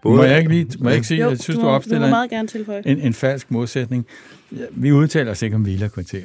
Må 0.05 0.23
jeg 0.23 0.37
ikke 0.37 0.49
lige 0.49 0.67
må 0.79 0.89
jeg 0.89 0.95
ikke 0.95 1.07
sige, 1.07 1.21
Jo, 1.21 1.29
jeg 1.29 1.39
synes, 1.39 1.55
du 1.55 1.61
du, 1.61 1.65
må, 1.65 1.69
du 1.71 1.75
opstiller 1.75 1.99
må 1.99 2.05
en, 2.05 2.11
meget 2.11 2.29
gerne 2.29 2.47
tilføje. 2.47 2.81
en, 2.85 2.99
en 2.99 3.13
falsk 3.13 3.51
modsætning. 3.51 4.05
Vi 4.71 4.91
udtaler 4.91 5.31
os 5.31 5.41
ikke 5.41 5.55
om 5.55 5.65
villakvarterer. 5.65 6.21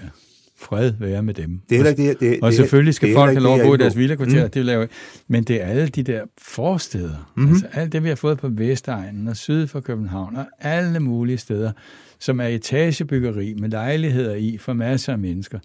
Fred 0.59 0.93
være 1.01 1.23
med 1.23 1.35
dem. 1.35 1.61
Det 1.69 1.75
er 1.75 1.79
heller 1.79 1.91
ikke 1.91 2.09
det, 2.09 2.21
det, 2.21 2.39
Og 2.43 2.53
selvfølgelig 2.53 2.95
skal 2.95 3.09
det 3.09 3.17
folk 3.17 3.31
have 3.33 3.43
lov 3.43 3.55
at 3.55 3.61
bo 3.61 3.65
i 3.65 3.69
jeg 3.69 3.73
er 3.73 3.77
deres 3.77 3.97
villakvarterer, 3.97 4.45
Mm. 4.45 4.51
det 4.51 4.61
vil 4.61 4.67
lave. 4.67 4.89
Men 5.29 5.45
det 5.45 5.63
er 5.63 5.67
alle 5.67 5.89
de 5.89 6.03
der 6.03 6.23
forsteder, 6.39 7.33
mm-hmm. 7.37 7.53
altså 7.53 7.67
alt 7.73 7.93
det, 7.93 8.03
vi 8.03 8.09
har 8.09 8.15
fået 8.15 8.39
på 8.39 8.49
Vestegnen 8.49 9.29
og 9.29 9.37
syd 9.37 9.67
for 9.67 9.81
København, 9.81 10.37
og 10.37 10.47
alle 10.61 11.01
mulige 11.01 11.39
steder, 11.39 11.73
som 12.19 12.41
er 12.41 12.47
etagebyggeri 12.47 13.55
med 13.55 13.69
lejligheder 13.69 14.35
i 14.35 14.59
for 14.61 14.73
masser 14.73 15.13
af 15.13 15.19
mennesker, 15.19 15.59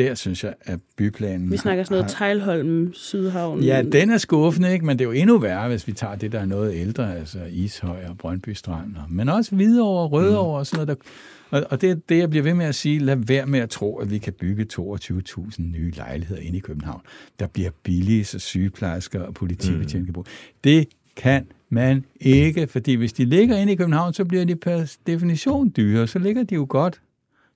der 0.00 0.14
synes 0.14 0.44
jeg, 0.44 0.54
at 0.60 0.78
byplanen... 0.96 1.50
Vi 1.50 1.56
snakker 1.56 1.84
sådan 1.84 1.94
noget 1.94 2.10
har, 2.10 2.18
Tejlholm, 2.18 2.92
Sydhavn. 2.94 3.62
Ja, 3.62 3.82
den 3.92 4.10
er 4.10 4.18
skuffende, 4.18 4.72
ikke? 4.72 4.86
men 4.86 4.98
det 4.98 5.04
er 5.04 5.08
jo 5.08 5.12
endnu 5.12 5.38
værre, 5.38 5.68
hvis 5.68 5.86
vi 5.86 5.92
tager 5.92 6.14
det, 6.14 6.32
der 6.32 6.40
er 6.40 6.46
noget 6.46 6.74
ældre, 6.74 7.16
altså 7.16 7.38
Ishøj 7.50 8.04
og 8.08 8.18
Brøndby 8.18 8.48
Strand, 8.48 8.96
men 9.08 9.28
også 9.28 9.54
Hvidovre 9.54 10.08
Rødovre 10.08 10.58
og 10.58 10.66
sådan 10.66 10.86
noget. 10.86 10.98
Der, 10.98 11.10
og, 11.58 11.66
og 11.70 11.80
det 11.80 11.90
er 11.90 11.94
det, 12.08 12.18
jeg 12.18 12.30
bliver 12.30 12.42
ved 12.42 12.54
med 12.54 12.66
at 12.66 12.74
sige, 12.74 12.98
lad 12.98 13.16
være 13.16 13.46
med 13.46 13.60
at 13.60 13.70
tro, 13.70 13.98
at 13.98 14.10
vi 14.10 14.18
kan 14.18 14.32
bygge 14.32 14.66
22.000 14.72 15.62
nye 15.62 15.90
lejligheder 15.90 16.40
inde 16.40 16.58
i 16.58 16.60
København. 16.60 17.00
Der 17.40 17.46
bliver 17.46 17.70
billige, 17.82 18.24
så 18.24 18.38
sygeplejersker 18.38 19.22
og 19.22 19.34
politibetjente 19.34 20.04
kan 20.04 20.12
bo. 20.12 20.24
Det 20.64 20.88
kan 21.16 21.46
man 21.68 22.04
ikke, 22.20 22.66
fordi 22.66 22.94
hvis 22.94 23.12
de 23.12 23.24
ligger 23.24 23.56
inde 23.56 23.72
i 23.72 23.76
København, 23.76 24.14
så 24.14 24.24
bliver 24.24 24.44
de 24.44 24.56
per 24.56 24.96
definition 25.06 25.72
dyre, 25.76 26.06
så 26.06 26.18
ligger 26.18 26.42
de 26.42 26.54
jo 26.54 26.66
godt. 26.68 27.00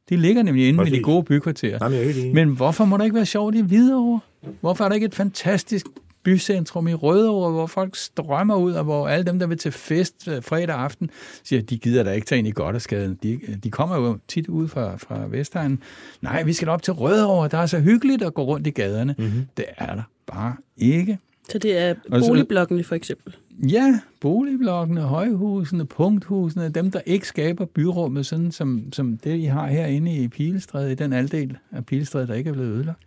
De 0.08 0.16
ligger 0.16 0.42
nemlig 0.42 0.68
inde 0.68 0.76
med 0.76 0.86
de 0.86 0.90
Præcis. 0.90 1.04
gode 1.04 1.24
bykvarterer. 1.24 1.78
Jamen, 1.82 1.98
jeg 1.98 2.28
er. 2.28 2.34
Men 2.34 2.48
hvorfor 2.48 2.84
må 2.84 2.96
der 2.96 3.04
ikke 3.04 3.16
være 3.16 3.26
sjovt 3.26 3.54
i 3.54 3.60
Hvidovre? 3.60 4.20
Hvorfor 4.60 4.84
er 4.84 4.88
der 4.88 4.94
ikke 4.94 5.04
et 5.04 5.14
fantastisk 5.14 5.86
bycentrum 6.24 6.88
i 6.88 6.94
Rødovre, 6.94 7.52
hvor 7.52 7.66
folk 7.66 7.96
strømmer 7.96 8.56
ud, 8.56 8.72
og 8.72 8.84
hvor 8.84 9.08
alle 9.08 9.24
dem, 9.24 9.38
der 9.38 9.46
vil 9.46 9.58
til 9.58 9.72
fest 9.72 10.28
øh, 10.28 10.42
fredag 10.42 10.76
aften, 10.76 11.10
siger, 11.44 11.62
at 11.62 11.70
de 11.70 11.78
gider 11.78 12.02
da 12.02 12.12
ikke 12.12 12.26
tage 12.26 12.38
ind 12.38 12.48
i 12.48 12.50
Goddersgaden. 12.50 13.18
De, 13.22 13.40
de 13.64 13.70
kommer 13.70 13.96
jo 13.96 14.18
tit 14.28 14.48
ud 14.48 14.68
fra, 14.68 14.96
fra 14.96 15.26
Vestegnen. 15.30 15.82
Nej, 16.22 16.42
vi 16.42 16.52
skal 16.52 16.68
op 16.68 16.82
til 16.82 16.92
Rødovre. 16.92 17.48
Der 17.48 17.58
er 17.58 17.66
så 17.66 17.80
hyggeligt 17.80 18.22
at 18.22 18.34
gå 18.34 18.44
rundt 18.44 18.66
i 18.66 18.70
gaderne. 18.70 19.14
Mm-hmm. 19.18 19.46
Det 19.56 19.64
er 19.76 19.94
der 19.94 20.02
bare 20.26 20.56
ikke. 20.76 21.18
Så 21.48 21.58
det 21.58 21.78
er 21.78 21.94
boligblokkene 22.10 22.84
for 22.84 22.94
eksempel. 22.94 23.36
Ja, 23.62 24.00
boligblokkene, 24.20 25.00
højhusene, 25.00 25.84
punkthusene, 25.84 26.68
dem, 26.68 26.90
der 26.90 27.00
ikke 27.06 27.26
skaber 27.26 27.64
byrummet, 27.64 28.26
sådan 28.26 28.52
som, 28.52 28.92
som 28.92 29.18
det, 29.18 29.36
I 29.38 29.44
har 29.44 29.66
herinde 29.66 30.16
i 30.16 30.28
Pilestræde, 30.28 30.92
i 30.92 30.94
den 30.94 31.12
halvdel 31.12 31.56
af 31.72 31.86
Pilestræde, 31.86 32.26
der 32.26 32.34
ikke 32.34 32.50
er 32.50 32.54
blevet 32.54 32.68
ødelagt. 32.68 32.98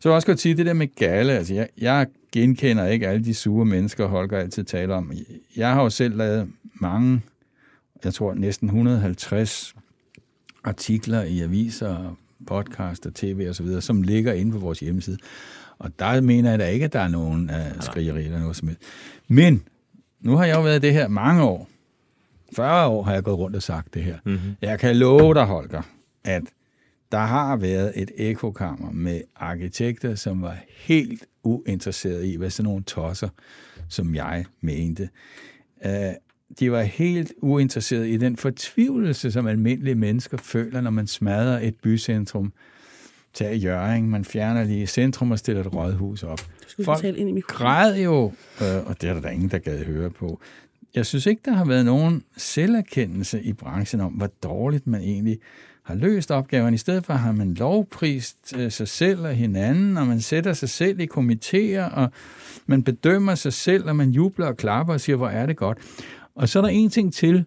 Så 0.00 0.08
jeg 0.08 0.16
også 0.16 0.26
godt 0.26 0.40
sige, 0.40 0.54
det 0.54 0.66
der 0.66 0.72
med 0.72 0.94
gale, 0.94 1.32
altså 1.32 1.54
jeg, 1.54 1.68
jeg 1.78 2.06
genkender 2.32 2.86
ikke 2.86 3.08
alle 3.08 3.24
de 3.24 3.34
sure 3.34 3.64
mennesker, 3.64 4.06
Holger 4.06 4.38
altid 4.38 4.64
taler 4.64 4.94
om. 4.94 5.12
Jeg 5.56 5.74
har 5.74 5.82
jo 5.82 5.90
selv 5.90 6.16
lavet 6.16 6.48
mange, 6.74 7.20
jeg 8.04 8.14
tror 8.14 8.34
næsten 8.34 8.68
150 8.68 9.74
artikler 10.64 11.22
i 11.22 11.40
aviser, 11.40 12.16
podcast 12.46 13.06
og 13.06 13.14
tv 13.14 13.46
og 13.48 13.54
så 13.54 13.62
videre, 13.62 13.80
som 13.80 14.02
ligger 14.02 14.32
inde 14.32 14.52
på 14.52 14.58
vores 14.58 14.80
hjemmeside. 14.80 15.18
Og 15.78 15.98
der 15.98 16.20
mener 16.20 16.50
jeg 16.50 16.58
da 16.58 16.66
ikke, 16.66 16.84
at 16.84 16.92
der 16.92 17.00
er 17.00 17.08
nogen 17.08 17.50
uh, 17.50 17.80
skrigeri 17.82 18.24
eller 18.24 18.40
noget 18.40 18.56
som 18.56 18.68
helst. 18.68 18.82
Men 19.28 19.62
nu 20.20 20.36
har 20.36 20.44
jeg 20.44 20.56
jo 20.56 20.62
været 20.62 20.82
det 20.82 20.92
her 20.92 21.08
mange 21.08 21.42
år. 21.42 21.68
40 22.56 22.86
år 22.86 23.02
har 23.02 23.14
jeg 23.14 23.22
gået 23.22 23.38
rundt 23.38 23.56
og 23.56 23.62
sagt 23.62 23.94
det 23.94 24.02
her. 24.02 24.18
Mm-hmm. 24.24 24.54
Jeg 24.62 24.78
kan 24.78 24.96
love 24.96 25.34
dig, 25.34 25.44
Holger, 25.44 25.82
at 26.24 26.42
der 27.12 27.18
har 27.18 27.56
været 27.56 27.92
et 27.96 28.10
ekokammer 28.16 28.90
med 28.90 29.20
arkitekter, 29.36 30.14
som 30.14 30.42
var 30.42 30.56
helt 30.76 31.26
uinteresserede 31.42 32.32
i, 32.32 32.36
hvad 32.36 32.50
sådan 32.50 32.68
nogle 32.68 32.84
tosser, 32.84 33.28
som 33.88 34.14
jeg 34.14 34.44
mente. 34.60 35.08
Uh, 35.84 35.90
de 36.60 36.72
var 36.72 36.82
helt 36.82 37.32
uinteresserede 37.38 38.10
i 38.10 38.16
den 38.16 38.36
fortvivlelse, 38.36 39.32
som 39.32 39.46
almindelige 39.46 39.94
mennesker 39.94 40.36
føler, 40.36 40.80
når 40.80 40.90
man 40.90 41.06
smadrer 41.06 41.60
et 41.60 41.74
bycentrum. 41.76 42.52
Tag 43.38 43.56
Jøring, 43.56 44.10
man 44.10 44.24
fjerner 44.24 44.64
lige 44.64 44.86
centrum 44.86 45.30
og 45.30 45.38
stiller 45.38 45.64
et 45.64 45.74
rådhus 45.74 46.22
op. 46.22 46.40
Folk 46.84 47.04
ind 47.04 47.38
i 47.38 47.40
græd 47.40 47.98
jo, 47.98 48.32
øh, 48.60 48.86
og 48.86 49.00
det 49.00 49.08
er 49.08 49.14
der 49.14 49.20
da 49.20 49.28
ingen, 49.28 49.50
der 49.50 49.58
gad 49.58 49.84
høre 49.84 50.10
på. 50.10 50.40
Jeg 50.94 51.06
synes 51.06 51.26
ikke, 51.26 51.42
der 51.44 51.52
har 51.52 51.64
været 51.64 51.84
nogen 51.84 52.22
selverkendelse 52.36 53.42
i 53.42 53.52
branchen 53.52 54.00
om, 54.00 54.12
hvor 54.12 54.26
dårligt 54.42 54.86
man 54.86 55.00
egentlig 55.00 55.38
har 55.82 55.94
løst 55.94 56.30
opgaven. 56.30 56.74
I 56.74 56.78
stedet 56.78 57.06
for 57.06 57.12
har 57.12 57.32
man 57.32 57.54
lovprist 57.54 58.54
øh, 58.56 58.70
sig 58.70 58.88
selv 58.88 59.20
og 59.20 59.34
hinanden, 59.34 59.96
og 59.96 60.06
man 60.06 60.20
sætter 60.20 60.52
sig 60.52 60.68
selv 60.68 61.00
i 61.00 61.08
komitéer, 61.16 61.94
og 61.94 62.10
man 62.66 62.82
bedømmer 62.82 63.34
sig 63.34 63.52
selv, 63.52 63.88
og 63.88 63.96
man 63.96 64.10
jubler 64.10 64.46
og 64.46 64.56
klapper 64.56 64.92
og 64.94 65.00
siger, 65.00 65.16
hvor 65.16 65.28
er 65.28 65.46
det 65.46 65.56
godt. 65.56 65.78
Og 66.34 66.48
så 66.48 66.58
er 66.58 66.62
der 66.62 66.68
en 66.68 66.90
ting 66.90 67.14
til. 67.14 67.44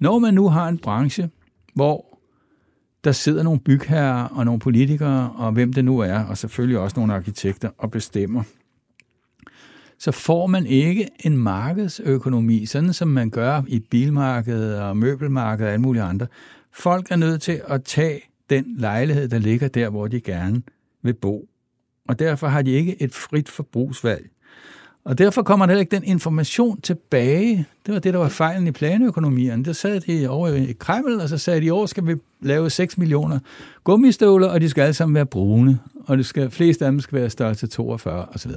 Når 0.00 0.18
man 0.18 0.34
nu 0.34 0.48
har 0.48 0.68
en 0.68 0.78
branche, 0.78 1.30
hvor 1.74 2.15
der 3.06 3.12
sidder 3.12 3.42
nogle 3.42 3.60
bygherrer 3.60 4.24
og 4.24 4.44
nogle 4.44 4.60
politikere, 4.60 5.32
og 5.36 5.52
hvem 5.52 5.72
det 5.72 5.84
nu 5.84 5.98
er, 5.98 6.18
og 6.18 6.38
selvfølgelig 6.38 6.78
også 6.78 7.00
nogle 7.00 7.14
arkitekter, 7.14 7.70
og 7.78 7.90
bestemmer, 7.90 8.42
så 9.98 10.12
får 10.12 10.46
man 10.46 10.66
ikke 10.66 11.08
en 11.20 11.36
markedsøkonomi, 11.36 12.66
sådan 12.66 12.92
som 12.92 13.08
man 13.08 13.30
gør 13.30 13.62
i 13.68 13.78
bilmarkedet 13.78 14.80
og 14.80 14.96
møbelmarkedet 14.96 15.66
og 15.66 15.72
alle 15.72 15.82
mulige 15.82 16.02
andre. 16.02 16.26
Folk 16.72 17.10
er 17.10 17.16
nødt 17.16 17.42
til 17.42 17.62
at 17.68 17.84
tage 17.84 18.20
den 18.50 18.64
lejlighed, 18.78 19.28
der 19.28 19.38
ligger 19.38 19.68
der, 19.68 19.90
hvor 19.90 20.08
de 20.08 20.20
gerne 20.20 20.62
vil 21.02 21.14
bo. 21.14 21.48
Og 22.08 22.18
derfor 22.18 22.46
har 22.46 22.62
de 22.62 22.70
ikke 22.70 23.02
et 23.02 23.14
frit 23.14 23.48
forbrugsvalg. 23.48 24.30
Og 25.06 25.18
derfor 25.18 25.42
kommer 25.42 25.66
der 25.66 25.70
heller 25.70 25.80
ikke 25.80 25.96
den 25.96 26.04
information 26.04 26.80
tilbage. 26.80 27.66
Det 27.86 27.94
var 27.94 28.00
det, 28.00 28.14
der 28.14 28.20
var 28.20 28.28
fejlen 28.28 28.66
i 28.66 28.70
planøkonomierne. 28.70 29.64
Der 29.64 29.72
sad 29.72 30.00
de 30.00 30.28
over 30.28 30.48
i 30.48 30.74
Kreml, 30.78 31.20
og 31.20 31.28
så 31.28 31.38
sagde 31.38 31.60
de, 31.60 31.66
i 31.66 31.70
år 31.70 31.86
skal 31.86 32.06
vi 32.06 32.14
lave 32.40 32.70
6 32.70 32.98
millioner 32.98 33.38
gummistøvler, 33.84 34.48
og 34.48 34.60
de 34.60 34.68
skal 34.68 34.82
alle 34.82 34.94
sammen 34.94 35.14
være 35.14 35.26
brune. 35.26 35.78
Og 36.06 36.18
det 36.18 36.26
skal, 36.26 36.50
flest 36.50 36.82
af 36.82 36.90
dem 36.90 37.00
skal 37.00 37.18
være 37.18 37.30
størrelse 37.30 37.66
42 37.66 38.26
osv. 38.34 38.50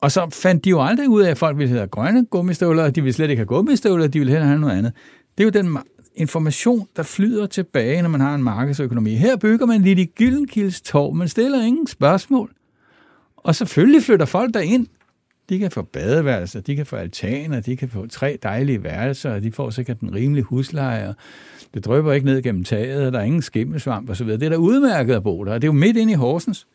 Og 0.00 0.12
så 0.12 0.28
fandt 0.32 0.64
de 0.64 0.70
jo 0.70 0.82
aldrig 0.82 1.08
ud 1.08 1.22
af, 1.22 1.30
at 1.30 1.38
folk 1.38 1.58
ville 1.58 1.74
have 1.74 1.86
grønne 1.86 2.26
gummistøvler, 2.26 2.84
og 2.84 2.96
de 2.96 3.02
ville 3.02 3.14
slet 3.14 3.30
ikke 3.30 3.40
have 3.40 3.46
gummistøvler, 3.46 4.06
de 4.06 4.18
ville 4.18 4.30
hellere 4.30 4.48
have 4.48 4.60
noget 4.60 4.78
andet. 4.78 4.92
Det 5.38 5.44
er 5.44 5.60
jo 5.62 5.62
den 5.62 5.78
information, 6.14 6.88
der 6.96 7.02
flyder 7.02 7.46
tilbage, 7.46 8.02
når 8.02 8.08
man 8.08 8.20
har 8.20 8.34
en 8.34 8.42
markedsøkonomi. 8.42 9.14
Her 9.14 9.36
bygger 9.36 9.66
man 9.66 9.82
lidt 9.82 9.98
i 9.98 10.04
Gyldenkilds 10.04 10.80
torv, 10.80 11.14
man 11.14 11.28
stiller 11.28 11.62
ingen 11.62 11.86
spørgsmål. 11.86 12.52
Og 13.36 13.54
selvfølgelig 13.54 14.02
flytter 14.02 14.26
folk 14.26 14.54
derind. 14.54 14.86
De 15.48 15.58
kan 15.58 15.70
få 15.70 15.82
badeværelser, 15.82 16.60
de 16.60 16.76
kan 16.76 16.86
få 16.86 16.96
altaner, 16.96 17.60
de 17.60 17.76
kan 17.76 17.88
få 17.88 18.06
tre 18.06 18.38
dejlige 18.42 18.84
værelser, 18.84 19.30
og 19.30 19.42
de 19.42 19.52
får 19.52 19.70
sikkert 19.70 20.00
en 20.00 20.14
rimelig 20.14 20.44
husleje, 20.44 21.08
og 21.08 21.14
det 21.74 21.84
drøber 21.84 22.12
ikke 22.12 22.26
ned 22.26 22.42
gennem 22.42 22.64
taget, 22.64 23.06
og 23.06 23.12
der 23.12 23.18
er 23.18 23.22
ingen 23.24 23.42
skimmelsvamp 23.42 24.10
osv. 24.10 24.26
Det 24.28 24.42
er 24.42 24.48
da 24.48 24.56
udmærket 24.56 25.14
at 25.14 25.22
bo 25.22 25.44
der, 25.44 25.52
og 25.52 25.62
det 25.62 25.68
er 25.68 25.72
jo 25.72 25.78
midt 25.78 25.96
inde 25.96 26.12
i 26.12 26.16
Horsens. 26.16 26.66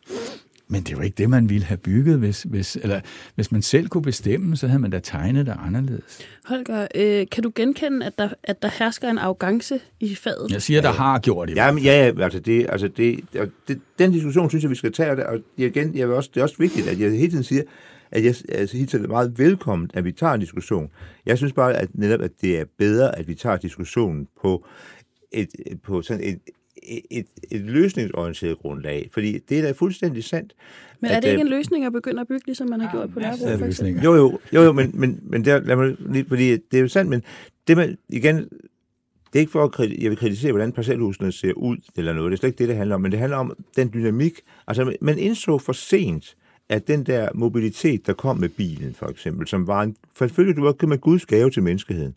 Men 0.68 0.82
det 0.82 0.92
er 0.92 0.96
jo 0.96 1.02
ikke 1.02 1.14
det, 1.18 1.30
man 1.30 1.48
ville 1.48 1.64
have 1.64 1.76
bygget, 1.78 2.18
hvis, 2.18 2.42
hvis, 2.42 2.78
eller 2.82 3.00
hvis 3.34 3.52
man 3.52 3.62
selv 3.62 3.88
kunne 3.88 4.02
bestemme, 4.02 4.56
så 4.56 4.66
havde 4.66 4.80
man 4.82 4.90
da 4.90 4.98
tegnet 4.98 5.46
det 5.46 5.54
anderledes. 5.66 6.18
Holger, 6.44 6.86
øh, 6.94 7.26
kan 7.32 7.42
du 7.42 7.52
genkende, 7.54 8.06
at 8.06 8.18
der, 8.18 8.28
at 8.44 8.62
der 8.62 8.68
hersker 8.78 9.08
en 9.10 9.18
arrogance 9.18 9.80
i 10.00 10.14
faget? 10.14 10.52
Jeg 10.52 10.62
siger, 10.62 10.80
der 10.80 10.92
har 10.92 11.18
gjort 11.18 11.48
det. 11.48 11.56
Ja, 11.56 11.72
men, 11.72 11.82
ja, 11.84 12.06
ja, 12.06 12.22
altså, 12.22 12.38
det, 12.40 12.66
altså 12.68 12.88
det, 12.88 13.20
og 13.38 13.46
det, 13.68 13.80
den 13.98 14.12
diskussion 14.12 14.48
synes 14.50 14.62
jeg, 14.62 14.70
vi 14.70 14.74
skal 14.76 14.92
tage, 14.92 15.10
og 15.10 15.16
det- 15.16 15.24
og 15.26 15.38
igen, 15.56 15.96
jeg 15.98 16.08
vil 16.08 16.16
også, 16.16 16.30
det 16.34 16.40
er 16.40 16.44
også 16.44 16.56
vigtigt, 16.58 16.88
at 16.88 17.00
jeg 17.00 17.10
hele 17.10 17.30
tiden 17.30 17.44
siger, 17.44 17.62
at 18.14 18.24
jeg 18.24 18.34
altså, 18.48 18.76
hele 18.76 18.88
tiden 18.88 19.04
er 19.04 19.08
meget 19.08 19.38
velkommen, 19.38 19.90
at 19.94 20.04
vi 20.04 20.12
tager 20.12 20.32
en 20.32 20.40
diskussion. 20.40 20.90
Jeg 21.26 21.38
synes 21.38 21.52
bare, 21.52 21.76
at 21.76 21.88
netop, 21.94 22.20
at 22.20 22.30
det 22.40 22.58
er 22.58 22.64
bedre, 22.78 23.18
at 23.18 23.28
vi 23.28 23.34
tager 23.34 23.56
diskussionen 23.56 24.28
på 24.42 24.66
et, 25.32 25.48
på 25.82 26.02
sådan 26.02 26.24
et, 26.24 26.38
et, 26.82 27.02
et, 27.10 27.26
et 27.50 27.60
løsningsorienteret 27.60 28.58
grundlag, 28.58 29.10
fordi 29.12 29.38
det 29.38 29.58
er 29.58 29.62
da 29.62 29.72
fuldstændig 29.72 30.24
sandt. 30.24 30.54
Men 31.00 31.10
er 31.10 31.16
at, 31.16 31.22
det 31.22 31.28
ikke 31.28 31.40
øh, 31.40 31.46
en 31.46 31.50
løsning 31.50 31.84
at 31.84 31.92
begynde 31.92 32.20
at 32.20 32.28
bygge, 32.28 32.46
ligesom 32.46 32.68
man 32.68 32.80
har 32.80 32.92
gjort 32.92 33.10
på 33.12 33.20
Nørrebro? 33.20 33.58
for 33.58 33.66
eksempel? 33.66 34.04
jo, 34.04 34.14
jo, 34.14 34.38
jo, 34.52 34.62
jo 34.62 34.72
men, 34.72 34.90
men, 34.94 35.20
men 35.22 35.44
der, 35.44 35.60
lad 35.60 35.76
mig 35.76 35.96
lige, 35.98 36.24
fordi 36.28 36.50
det 36.50 36.76
er 36.76 36.80
jo 36.80 36.88
sandt, 36.88 37.10
men 37.10 37.22
det 37.68 37.76
man, 37.76 37.98
igen, 38.08 38.36
det 38.36 39.38
er 39.38 39.40
ikke 39.40 39.52
for 39.52 39.82
at 39.82 40.02
jeg 40.02 40.10
vil 40.10 40.18
kritisere, 40.18 40.52
hvordan 40.52 40.72
parcelhusene 40.72 41.32
ser 41.32 41.52
ud, 41.52 41.76
eller 41.96 42.12
noget, 42.12 42.30
det 42.30 42.36
er 42.36 42.40
slet 42.40 42.48
ikke 42.48 42.58
det, 42.58 42.68
det 42.68 42.76
handler 42.76 42.94
om, 42.94 43.00
men 43.00 43.12
det 43.12 43.20
handler 43.20 43.36
om 43.36 43.52
den 43.76 43.90
dynamik. 43.94 44.40
Altså, 44.66 44.96
man 45.00 45.18
indså 45.18 45.58
for 45.58 45.72
sent, 45.72 46.36
at 46.68 46.88
den 46.88 47.06
der 47.06 47.28
mobilitet, 47.34 48.06
der 48.06 48.12
kom 48.12 48.36
med 48.36 48.48
bilen, 48.48 48.94
for 48.94 49.06
eksempel, 49.06 49.46
som 49.46 49.66
var 49.66 49.82
en, 49.82 49.96
for 50.14 50.26
selvfølgelig, 50.26 50.56
du 50.56 50.64
var 50.64 50.86
med 50.86 50.98
Guds 50.98 51.26
gave 51.26 51.50
til 51.50 51.62
menneskeheden. 51.62 52.14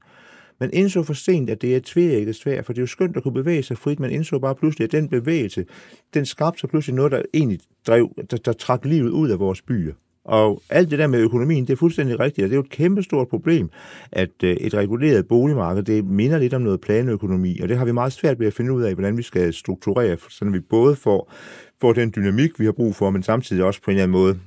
Man 0.60 0.70
indså 0.74 1.04
for 1.04 1.14
sent, 1.14 1.50
at 1.50 1.62
det 1.62 1.76
er 1.76 1.80
tvækket 1.84 2.36
svært, 2.36 2.66
for 2.66 2.74
det 2.74 2.80
er 2.80 2.84
jo 2.84 2.88
skønt 2.88 3.18
at 3.18 3.24
kunne 3.24 3.34
bevæge 3.34 3.64
sig 3.64 3.78
frit. 3.78 4.00
Man 4.00 4.12
indså 4.12 4.40
bare 4.40 4.56
pludselig, 4.56 4.86
at 4.86 4.92
den 4.92 5.10
bevægelse, 5.10 5.66
den 6.14 6.26
skabte 6.26 6.60
sig 6.60 6.70
pludselig 6.70 6.96
noget, 6.96 7.12
der 7.12 7.22
egentlig 7.34 7.60
drev, 7.88 8.14
der, 8.32 8.38
der 8.38 8.54
trak 8.54 8.86
livet 8.86 9.10
ud 9.10 9.30
af 9.30 9.40
vores 9.40 9.62
byer. 9.62 9.94
Og 10.28 10.62
alt 10.70 10.92
det 10.92 11.00
der 11.00 11.08
med 11.08 11.20
økonomien, 11.20 11.68
det 11.68 11.74
er 11.74 11.78
fuldstændig 11.78 12.20
rigtigt, 12.20 12.46
og 12.46 12.50
det 12.50 12.56
er 12.56 12.58
jo 12.58 12.64
et 12.64 12.70
kæmpestort 12.70 13.28
problem, 13.28 13.70
at 14.12 14.30
øh, 14.44 14.56
et 14.56 14.74
reguleret 14.74 15.28
boligmarked, 15.28 15.84
det 15.84 16.06
minder 16.06 16.38
lidt 16.38 16.54
om 16.54 16.62
noget 16.62 16.82
planøkonomi, 16.82 17.60
og 17.60 17.70
det 17.70 17.78
har 17.78 17.86
vi 17.86 17.92
meget 17.92 18.14
svært 18.14 18.40
ved 18.40 18.48
at 18.48 18.54
finde 18.54 18.74
ud 18.74 18.84
af, 18.84 18.94
hvordan 18.94 19.18
vi 19.18 19.24
skal 19.24 19.54
strukturere, 19.54 20.18
så 20.30 20.46
vi 20.46 20.60
både 20.60 20.96
får, 20.96 21.34
får 21.82 21.94
den 21.94 22.14
dynamik, 22.16 22.60
vi 22.60 22.66
har 22.66 22.72
brug 22.72 22.96
for, 22.96 23.10
men 23.10 23.24
samtidig 23.24 23.64
også 23.64 23.82
på 23.82 23.92
en 23.92 23.98
eller 23.98 24.04
anden 24.04 24.20
måde 24.22 24.40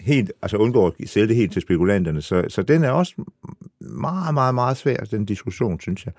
helt, 0.00 0.32
altså 0.42 0.56
undgår 0.56 0.86
at 0.86 1.08
sælge 1.08 1.28
det 1.28 1.36
helt 1.36 1.52
til 1.52 1.62
spekulanterne. 1.62 2.22
Så, 2.22 2.44
så 2.48 2.62
den 2.62 2.84
er 2.84 2.90
også 2.90 3.14
meget, 3.80 4.34
meget, 4.34 4.54
meget 4.54 4.76
svær, 4.76 4.96
den 4.96 5.24
diskussion, 5.24 5.80
synes 5.80 6.06
jeg. 6.06 6.12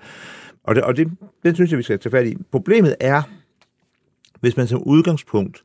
Og, 0.64 0.74
det, 0.74 0.84
og 0.84 0.96
det, 0.96 1.10
den 1.42 1.54
synes 1.54 1.70
jeg, 1.70 1.78
vi 1.78 1.82
skal 1.82 1.98
tage 1.98 2.10
fat 2.10 2.26
i. 2.26 2.36
Problemet 2.50 2.96
er, 3.00 3.22
hvis 4.40 4.56
man 4.56 4.66
som 4.66 4.82
udgangspunkt 4.82 5.64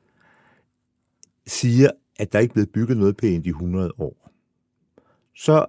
siger, 1.47 1.89
at 2.19 2.34
der 2.34 2.39
ikke 2.39 2.51
er 2.51 2.53
blevet 2.53 2.69
bygget 2.69 2.98
noget 2.98 3.17
pænt 3.17 3.45
i 3.45 3.50
100 3.50 3.91
år, 3.98 4.31
så 5.36 5.65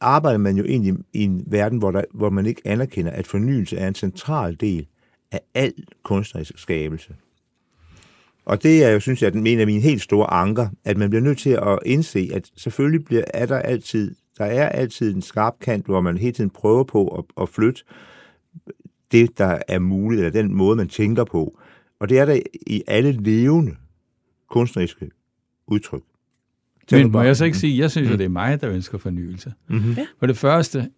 arbejder 0.00 0.38
man 0.38 0.56
jo 0.56 0.64
egentlig 0.64 0.94
i 1.12 1.22
en 1.22 1.44
verden, 1.46 1.78
hvor, 1.78 1.90
der, 1.90 2.02
hvor 2.14 2.30
man 2.30 2.46
ikke 2.46 2.62
anerkender, 2.64 3.12
at 3.12 3.26
fornyelse 3.26 3.76
er 3.76 3.88
en 3.88 3.94
central 3.94 4.56
del 4.60 4.86
af 5.32 5.40
al 5.54 5.74
kunstnerisk 6.02 6.58
skabelse. 6.58 7.14
Og 8.44 8.62
det 8.62 8.84
er 8.84 8.90
jo, 8.90 9.00
synes 9.00 9.22
jeg, 9.22 9.32
den 9.32 9.46
en 9.46 9.60
af 9.60 9.66
mine 9.66 9.80
helt 9.80 10.02
store 10.02 10.32
anker, 10.32 10.68
at 10.84 10.96
man 10.96 11.10
bliver 11.10 11.22
nødt 11.22 11.38
til 11.38 11.50
at 11.50 11.78
indse, 11.86 12.30
at 12.34 12.50
selvfølgelig 12.56 13.04
bliver, 13.04 13.24
er 13.34 13.46
der 13.46 13.58
altid, 13.58 14.14
der 14.38 14.44
er 14.44 14.68
altid 14.68 15.14
en 15.14 15.22
skarp 15.22 15.54
kant, 15.60 15.86
hvor 15.86 16.00
man 16.00 16.18
hele 16.18 16.32
tiden 16.32 16.50
prøver 16.50 16.84
på 16.84 17.08
at, 17.08 17.24
at 17.42 17.48
flytte 17.48 17.82
det, 19.12 19.38
der 19.38 19.58
er 19.68 19.78
muligt, 19.78 20.20
eller 20.20 20.42
den 20.42 20.54
måde, 20.54 20.76
man 20.76 20.88
tænker 20.88 21.24
på. 21.24 21.58
Og 22.00 22.08
det 22.08 22.18
er 22.18 22.24
der 22.24 22.40
i 22.66 22.82
alle 22.86 23.12
levende 23.12 23.76
kunstneriske 24.50 25.10
udtryk. 25.66 26.02
Men 26.90 27.12
må 27.12 27.22
jeg 27.22 27.36
så 27.36 27.44
ikke 27.44 27.58
sige, 27.58 27.78
jeg 27.78 27.90
synes, 27.90 28.10
at 28.10 28.18
det 28.18 28.24
er 28.24 28.28
mig, 28.28 28.60
der 28.60 28.70
ønsker 28.70 28.98
fornyelse. 28.98 29.52
Mm-hmm. 29.68 29.96
For 30.18 30.26
det 30.26 30.36
første, 30.36 30.90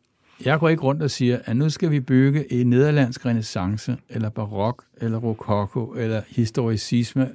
jeg 0.44 0.58
går 0.58 0.68
ikke 0.68 0.82
rundt 0.82 1.02
og 1.02 1.11
siger, 1.11 1.38
at 1.44 1.56
nu 1.56 1.70
skal 1.70 1.90
vi 1.90 2.00
bygge 2.00 2.52
en 2.52 2.70
nederlandsk 2.70 3.26
renaissance, 3.26 3.96
eller 4.08 4.28
barok, 4.28 4.85
eller 5.00 5.18
rokoko, 5.18 5.94
eller 5.94 6.23
historicisme. 6.28 7.30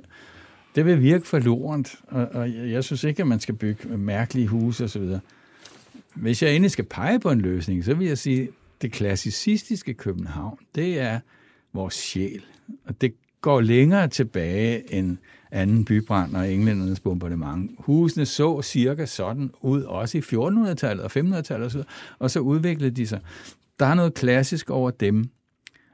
Det 0.75 0.85
vil 0.85 1.01
virke 1.01 1.27
forlorent, 1.27 1.95
og, 2.07 2.27
og 2.33 2.50
jeg 2.50 2.83
synes 2.83 3.03
ikke, 3.03 3.21
at 3.21 3.27
man 3.27 3.39
skal 3.39 3.55
bygge 3.55 3.97
mærkelige 3.97 4.47
huse 4.47 4.83
osv. 4.83 5.09
Hvis 6.15 6.43
jeg 6.43 6.55
endelig 6.55 6.71
skal 6.71 6.85
pege 6.85 7.19
på 7.19 7.31
en 7.31 7.41
løsning, 7.41 7.85
så 7.85 7.93
vil 7.93 8.07
jeg 8.07 8.17
sige, 8.17 8.41
at 8.41 8.50
det 8.81 8.91
klassicistiske 8.91 9.93
København, 9.93 10.57
det 10.75 11.00
er 11.00 11.19
vores 11.73 11.93
sjæl. 11.93 12.43
Og 12.85 13.01
det 13.01 13.13
går 13.41 13.61
længere 13.61 14.07
tilbage 14.07 14.93
end 14.93 15.17
anden 15.51 15.86
bybrand 15.86 16.36
og 16.36 16.53
englændernes 16.53 17.00
bombardement. 17.00 17.72
Husene 17.79 18.25
så 18.25 18.62
cirka 18.62 19.05
sådan 19.05 19.51
ud, 19.62 19.81
også 19.81 20.17
i 20.17 20.22
1400-tallet 20.22 21.05
og 21.05 21.12
1500-tallet 21.17 21.65
osv., 21.65 21.81
og 22.20 22.31
så 22.31 22.39
udviklede 22.39 22.91
de 22.91 23.08
sig. 23.08 23.20
Der 23.79 23.86
er 23.86 23.93
noget 23.93 24.13
klassisk 24.13 24.70
over 24.70 24.91
dem, 24.91 25.29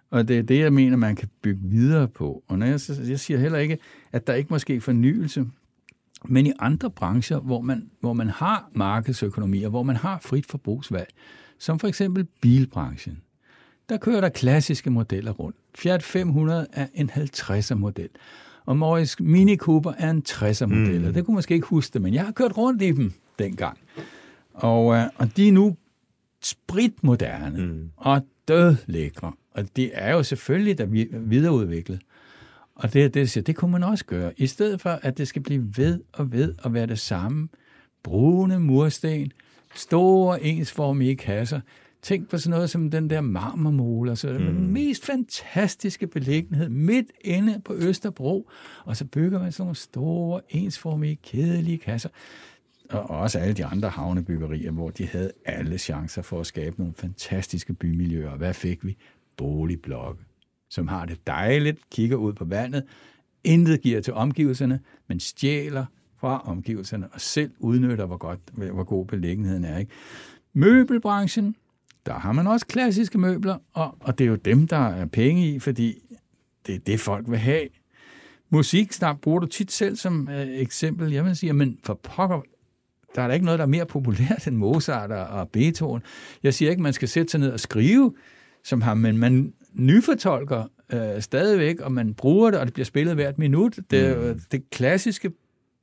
og 0.10 0.28
det 0.28 0.38
er 0.38 0.44
det, 0.44 0.60
jeg 0.60 0.74
mener, 0.74 0.98
man 0.98 1.16
kan 1.16 1.30
bygge 1.42 1.62
videre 1.64 2.08
på. 2.08 2.44
Og 2.48 2.60
når 2.60 2.66
jeg, 2.66 2.80
jeg 3.10 3.20
siger 3.20 3.40
heller 3.40 3.60
ikke, 3.60 3.78
at 4.12 4.28
der 4.28 4.34
ikke 4.34 4.48
må 4.50 4.60
ske 4.60 4.82
fornyelse, 4.82 5.46
men 6.26 6.48
i 6.48 6.52
andre 6.60 6.90
brancher, 6.90 7.40
hvor 7.40 7.62
man, 7.62 7.90
hvor 8.00 8.14
man 8.14 8.30
har 8.30 8.70
markedsøkonomi, 8.74 9.64
og 9.64 9.70
hvor 9.70 9.84
man 9.84 9.96
har 9.96 10.20
frit 10.20 10.46
forbrugsvalg, 10.46 11.08
som 11.60 11.80
for 11.80 11.88
eksempel 11.88 12.28
bilbranchen, 12.42 13.22
der 13.90 13.98
kører 13.98 14.22
der 14.22 14.30
klassiske 14.30 14.90
modeller 14.90 15.32
rundt. 15.32 15.58
Fiat 15.76 16.04
500 16.04 16.68
er 16.74 16.88
en 16.94 17.10
50'er 17.10 17.76
model, 17.76 18.10
og 18.68 18.78
Morris 18.78 19.20
Mini 19.20 19.56
Cooper 19.56 19.94
er 19.98 20.10
en 20.10 20.24
60'er 20.30 20.66
model. 20.66 21.02
Mm. 21.06 21.14
Det 21.14 21.26
kunne 21.26 21.36
måske 21.36 21.54
ikke 21.54 21.68
huske 21.68 21.94
det, 21.94 22.02
men 22.02 22.14
jeg 22.14 22.26
har 22.26 22.32
kørt 22.32 22.58
rundt 22.58 22.82
i 22.82 22.92
dem 22.92 23.14
dengang. 23.40 23.78
Og, 24.54 24.96
øh, 24.96 25.04
og 25.16 25.38
de 25.38 25.48
er 25.48 25.52
nu 25.52 25.76
spritmoderne 26.42 27.66
mm. 27.66 27.90
og 27.96 28.22
dødlækre. 28.48 29.32
Og 29.52 29.76
det 29.76 29.92
er 29.94 30.14
jo 30.14 30.24
selvfølgelig 30.24 30.78
der 30.78 30.86
videreudviklet. 31.20 32.00
Og 32.76 32.94
det, 32.94 33.14
det, 33.14 33.48
det 33.48 33.56
kunne 33.56 33.72
man 33.72 33.84
også 33.84 34.06
gøre. 34.06 34.34
I 34.38 34.48
stedet 34.48 34.82
for, 34.82 34.90
at 34.90 35.18
det 35.18 35.28
skal 35.28 35.42
blive 35.42 35.74
ved 35.78 36.02
og 36.14 36.32
ved 36.32 36.56
at 36.64 36.74
være 36.74 36.86
det 36.86 37.00
samme. 37.00 37.50
Brune 38.04 38.60
mursten, 38.60 39.32
store 39.76 40.44
ensformige 40.44 41.16
kasser. 41.16 41.60
Tænk 42.02 42.30
på 42.30 42.38
sådan 42.38 42.56
noget 42.56 42.70
som 42.70 42.92
den 42.92 43.10
der 43.10 43.22
marmormole, 43.22 44.10
altså 44.10 44.32
mm. 44.32 44.38
den 44.38 44.74
mest 44.74 45.06
fantastiske 45.06 46.08
beliggenhed 46.08 46.70
midt 46.70 47.08
inde 47.22 47.62
på 47.66 47.74
Østerbro. 47.76 48.50
Og 48.86 48.98
så 48.98 49.06
bygger 49.06 49.40
man 49.40 49.52
sådan 49.52 49.64
nogle 49.64 49.76
store, 49.76 50.42
ensformige, 50.50 51.16
kedelige 51.24 51.78
kasser. 51.78 52.10
Og 52.90 53.10
også 53.10 53.40
alle 53.40 53.54
de 53.54 53.66
andre 53.66 53.90
havnebyggerier, 53.90 54.72
hvor 54.72 54.90
de 54.90 55.08
havde 55.08 55.32
alle 55.46 55.78
chancer 55.78 56.22
for 56.22 56.40
at 56.40 56.48
skabe 56.48 56.80
nogle 56.80 56.94
fantastiske 56.98 57.74
bymiljøer. 57.74 58.36
Hvad 58.36 58.54
fik 58.54 58.86
vi? 58.86 58.98
Boligblokke, 59.38 60.24
som 60.70 60.88
har 60.88 61.06
det 61.06 61.28
dejligt, 61.28 61.90
kigger 61.90 62.18
ud 62.18 62.34
på 62.34 62.46
vandet, 62.46 62.84
intet 63.44 63.82
giver 63.82 64.02
til 64.02 64.14
omgivelserne, 64.14 64.80
men 65.08 65.20
stjæler 65.20 65.86
fra 66.20 66.42
omgivelserne 66.46 67.08
og 67.14 67.22
selv 67.22 67.52
udnytter, 67.60 68.06
hvor, 68.06 68.18
godt, 68.18 68.40
hvor 68.54 68.84
god 68.84 69.06
beliggenheden 69.06 69.66
er. 69.66 69.78
Ikke? 69.78 69.92
Møbelbranchen, 70.54 71.56
der 72.08 72.14
har 72.14 72.32
man 72.32 72.48
også 72.48 72.66
klassiske 72.66 73.18
møbler, 73.18 73.58
og, 73.74 73.98
og 74.00 74.18
det 74.18 74.24
er 74.24 74.30
jo 74.30 74.36
dem, 74.36 74.68
der 74.68 74.88
er 74.88 75.06
penge 75.06 75.48
i, 75.48 75.60
fordi 75.60 76.02
det 76.68 76.76
er 76.76 76.80
det, 76.80 77.00
folk 77.00 77.30
vil 77.30 77.40
have. 77.40 77.68
Musik 78.50 78.94
snart 78.94 79.22
bruger 79.22 79.40
du 79.40 79.46
tit 79.46 79.72
selv 79.72 79.96
som 79.96 80.30
øh, 80.32 80.48
eksempel. 80.48 81.12
Jeg 81.12 81.26
vil 81.26 81.36
sige, 81.36 81.54
men 81.54 81.80
for 81.84 81.94
pokker, 81.94 82.42
der 83.16 83.22
er 83.22 83.28
der 83.28 83.34
ikke 83.34 83.46
noget, 83.46 83.60
der 83.60 83.66
er 83.66 83.70
mere 83.70 83.86
populært 83.86 84.48
end 84.48 84.56
Mozart 84.56 85.12
og 85.12 85.50
Beethoven. 85.50 86.02
Jeg 86.44 86.54
siger 86.54 86.72
ikke, 86.72 86.84
man 86.84 86.94
skal 86.94 87.08
sætte 87.08 87.32
sig 87.32 87.40
ned 87.40 87.52
og 87.52 87.60
skrive 87.60 88.14
som 88.64 88.82
ham, 88.82 88.98
men 88.98 89.18
man 89.18 89.54
nyfortolker 89.74 90.64
øh, 90.94 91.22
stadigvæk, 91.22 91.80
og 91.80 91.92
man 91.92 92.14
bruger 92.14 92.52
det, 92.52 92.60
og 92.60 92.66
det 92.66 92.74
bliver 92.74 92.86
spillet 92.86 93.16
hvert 93.16 93.38
minut. 93.38 93.80
Det, 93.92 94.18
mm. 94.18 94.42
det 94.52 94.70
klassiske 94.70 95.32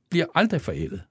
bliver 0.09 0.25
aldrig 0.35 0.61
forældet. 0.61 1.01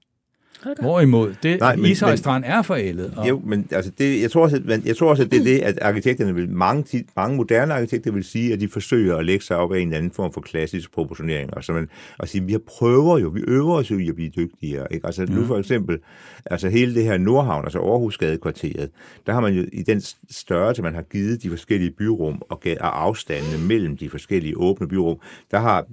Hvorimod, 0.81 1.35
det 1.43 1.59
Nej, 1.59 1.75
men, 1.75 1.85
Ishøj 1.85 2.15
Strand 2.15 2.43
er 2.47 2.61
forældet. 2.61 3.13
Og... 3.17 3.29
Jo, 3.29 3.41
men 3.45 3.67
altså 3.71 3.91
det, 3.97 4.21
jeg, 4.21 4.31
tror 4.31 4.43
også, 4.43 4.61
at, 4.69 4.85
jeg 4.85 4.97
tror 4.97 5.09
også, 5.09 5.23
at 5.23 5.31
det 5.31 5.39
er 5.39 5.43
det, 5.43 5.59
at 5.59 5.79
arkitekterne 5.81 6.35
vil, 6.35 6.49
mange, 6.49 7.05
mange 7.15 7.37
moderne 7.37 7.73
arkitekter 7.73 8.11
vil 8.11 8.23
sige, 8.23 8.53
at 8.53 8.59
de 8.59 8.67
forsøger 8.67 9.15
at 9.15 9.25
lægge 9.25 9.45
sig 9.45 9.57
op 9.57 9.73
af 9.73 9.79
en 9.79 9.87
eller 9.87 9.97
anden 9.97 10.11
form 10.11 10.33
for 10.33 10.41
klassisk 10.41 10.93
proportionering, 10.93 11.53
og, 11.53 11.63
så 11.63 11.73
man, 11.73 11.89
og 12.19 12.27
sige, 12.27 12.43
vi 12.43 12.57
prøver 12.57 13.17
jo, 13.17 13.27
vi 13.27 13.41
øver 13.47 13.75
os 13.75 13.91
jo 13.91 13.97
i 13.97 14.09
at 14.09 14.15
blive 14.15 14.29
dygtigere. 14.29 14.93
Ikke? 14.93 15.07
Altså 15.07 15.25
nu 15.29 15.45
for 15.45 15.57
eksempel, 15.57 15.99
altså 16.45 16.69
hele 16.69 16.95
det 16.95 17.03
her 17.03 17.17
Nordhavn, 17.17 17.65
altså 17.65 17.79
Aarhusgadekvarteret, 17.79 18.89
der 19.25 19.33
har 19.33 19.41
man 19.41 19.53
jo 19.53 19.65
i 19.73 19.83
den 19.83 20.01
størrelse, 20.29 20.81
man 20.81 20.95
har 20.95 21.01
givet 21.01 21.43
de 21.43 21.49
forskellige 21.49 21.91
byrum 21.91 22.41
og, 22.49 22.61
og 22.79 23.03
afstandene 23.03 23.67
mellem 23.67 23.97
de 23.97 24.09
forskellige 24.09 24.57
åbne 24.57 24.87
byrum, 24.87 25.19
der 25.51 25.59
har 25.59 25.85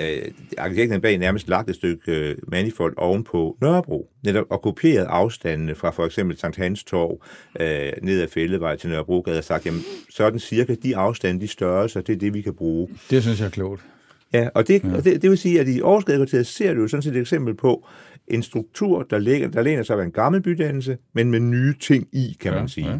øh, 0.00 0.22
arkitekterne 0.58 1.02
bag 1.02 1.18
nærmest 1.18 1.48
lagt 1.48 1.70
et 1.70 1.76
stykke 1.76 2.12
øh, 2.12 2.36
manifold 2.48 2.94
ovenpå 2.96 3.56
Nørrebro, 3.60 4.10
netop 4.24 4.46
og 4.50 4.62
kopieret 4.62 5.06
afstandene 5.08 5.74
fra 5.74 5.90
for 5.90 6.06
eksempel 6.06 6.38
Sankt 6.38 6.56
Hans 6.56 6.84
Torv 6.84 7.22
øh, 7.60 7.92
ned 8.02 8.22
ad 8.22 8.28
Fældevej 8.28 8.76
til 8.76 8.90
Nørrebrogade 8.90 9.38
og 9.38 9.44
sagt, 9.44 9.66
jamen 9.66 9.82
sådan 10.10 10.38
cirka 10.38 10.74
de 10.82 10.96
afstande, 10.96 11.40
de 11.40 11.48
størrelser, 11.48 12.00
det 12.00 12.12
er 12.12 12.18
det, 12.18 12.34
vi 12.34 12.42
kan 12.42 12.54
bruge. 12.54 12.88
Det 13.10 13.22
synes 13.22 13.40
jeg 13.40 13.46
er 13.46 13.50
klogt. 13.50 13.82
Ja, 14.32 14.48
og 14.54 14.68
det, 14.68 14.84
ja. 14.84 15.00
det, 15.00 15.22
det 15.22 15.30
vil 15.30 15.38
sige, 15.38 15.60
at 15.60 15.68
i 15.68 15.80
Aarhusgadekvarteret 15.80 16.46
ser 16.46 16.74
du 16.74 16.80
jo 16.80 16.88
sådan 16.88 17.02
set 17.02 17.16
et 17.16 17.20
eksempel 17.20 17.54
på 17.54 17.86
en 18.28 18.42
struktur, 18.42 19.02
der, 19.02 19.18
ligger, 19.18 19.48
der 19.48 19.62
læner 19.62 19.82
sig 19.82 19.98
af 19.98 20.04
en 20.04 20.10
gammel 20.10 20.40
bydannelse, 20.40 20.98
men 21.12 21.30
med 21.30 21.40
nye 21.40 21.74
ting 21.80 22.08
i, 22.12 22.36
kan 22.40 22.52
ja, 22.52 22.58
man 22.58 22.68
sige. 22.68 22.86
Ja, 22.86 22.92
ja. 22.92 22.98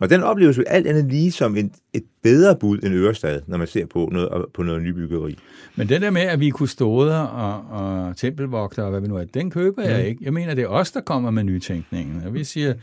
Og 0.00 0.10
den 0.10 0.22
opleves 0.22 0.58
jo 0.58 0.64
alt 0.66 0.86
andet 0.86 1.04
lige 1.04 1.32
som 1.32 1.56
et, 1.56 1.70
et 1.92 2.04
bedre 2.22 2.56
bud 2.56 2.78
end 2.78 2.94
Ørestad, 2.94 3.40
når 3.46 3.58
man 3.58 3.66
ser 3.66 3.86
på 3.86 4.08
noget, 4.12 4.44
på 4.54 4.62
noget 4.62 4.82
nybyggeri. 4.82 5.38
Men 5.76 5.88
den 5.88 6.02
der 6.02 6.10
med, 6.10 6.22
at 6.22 6.40
vi 6.40 6.50
kunne 6.50 6.68
stå 6.68 7.04
der 7.04 7.18
og, 7.18 7.64
og 7.70 8.16
tempelvogter 8.16 8.82
og 8.82 8.90
hvad 8.90 9.00
vi 9.00 9.08
nu 9.08 9.16
er, 9.16 9.24
den 9.24 9.50
køber 9.50 9.82
jeg 9.82 10.02
mm. 10.02 10.08
ikke. 10.08 10.24
Jeg 10.24 10.32
mener, 10.32 10.54
det 10.54 10.64
er 10.64 10.68
os, 10.68 10.92
der 10.92 11.00
kommer 11.00 11.30
med 11.30 11.44
nytænkningen. 11.44 12.22
Og 12.26 12.34
vi 12.34 12.44
siger, 12.44 12.74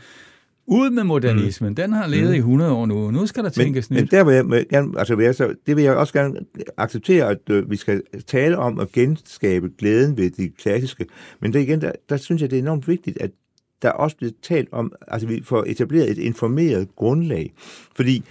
ud 0.68 0.90
med 0.90 1.04
modernismen. 1.04 1.68
Mm. 1.68 1.74
Den 1.74 1.92
har 1.92 2.06
levet 2.06 2.28
mm. 2.28 2.34
i 2.34 2.38
100 2.38 2.72
år 2.72 2.86
nu. 2.86 3.10
Nu 3.10 3.26
skal 3.26 3.44
der 3.44 3.50
tænkes 3.50 3.90
men, 3.90 3.96
nyt. 3.96 4.12
Men 4.12 4.18
der 4.18 4.24
vil 4.24 4.34
jeg, 4.34 4.66
gerne, 4.68 4.98
altså 4.98 5.14
vil 5.14 5.24
jeg 5.24 5.34
så, 5.34 5.54
det 5.66 5.76
vil 5.76 5.84
jeg 5.84 5.96
også 5.96 6.12
gerne 6.12 6.40
acceptere, 6.76 7.30
at 7.30 7.38
øh, 7.50 7.70
vi 7.70 7.76
skal 7.76 8.02
tale 8.26 8.58
om 8.58 8.80
at 8.80 8.92
genskabe 8.92 9.70
glæden 9.78 10.16
ved 10.16 10.30
det 10.30 10.56
klassiske. 10.56 11.06
Men 11.40 11.52
det 11.52 11.60
igen, 11.60 11.80
der, 11.80 11.92
der 12.08 12.16
synes 12.16 12.42
jeg, 12.42 12.50
det 12.50 12.58
er 12.58 12.62
enormt 12.62 12.88
vigtigt, 12.88 13.18
at 13.20 13.30
der 13.82 13.90
også 13.90 14.16
bliver 14.16 14.32
talt 14.42 14.68
om, 14.72 14.92
altså 15.08 15.28
vi 15.28 15.42
får 15.44 15.64
etableret 15.66 16.10
et 16.10 16.18
informeret 16.18 16.88
grundlag. 16.96 17.52
Fordi 17.96 18.24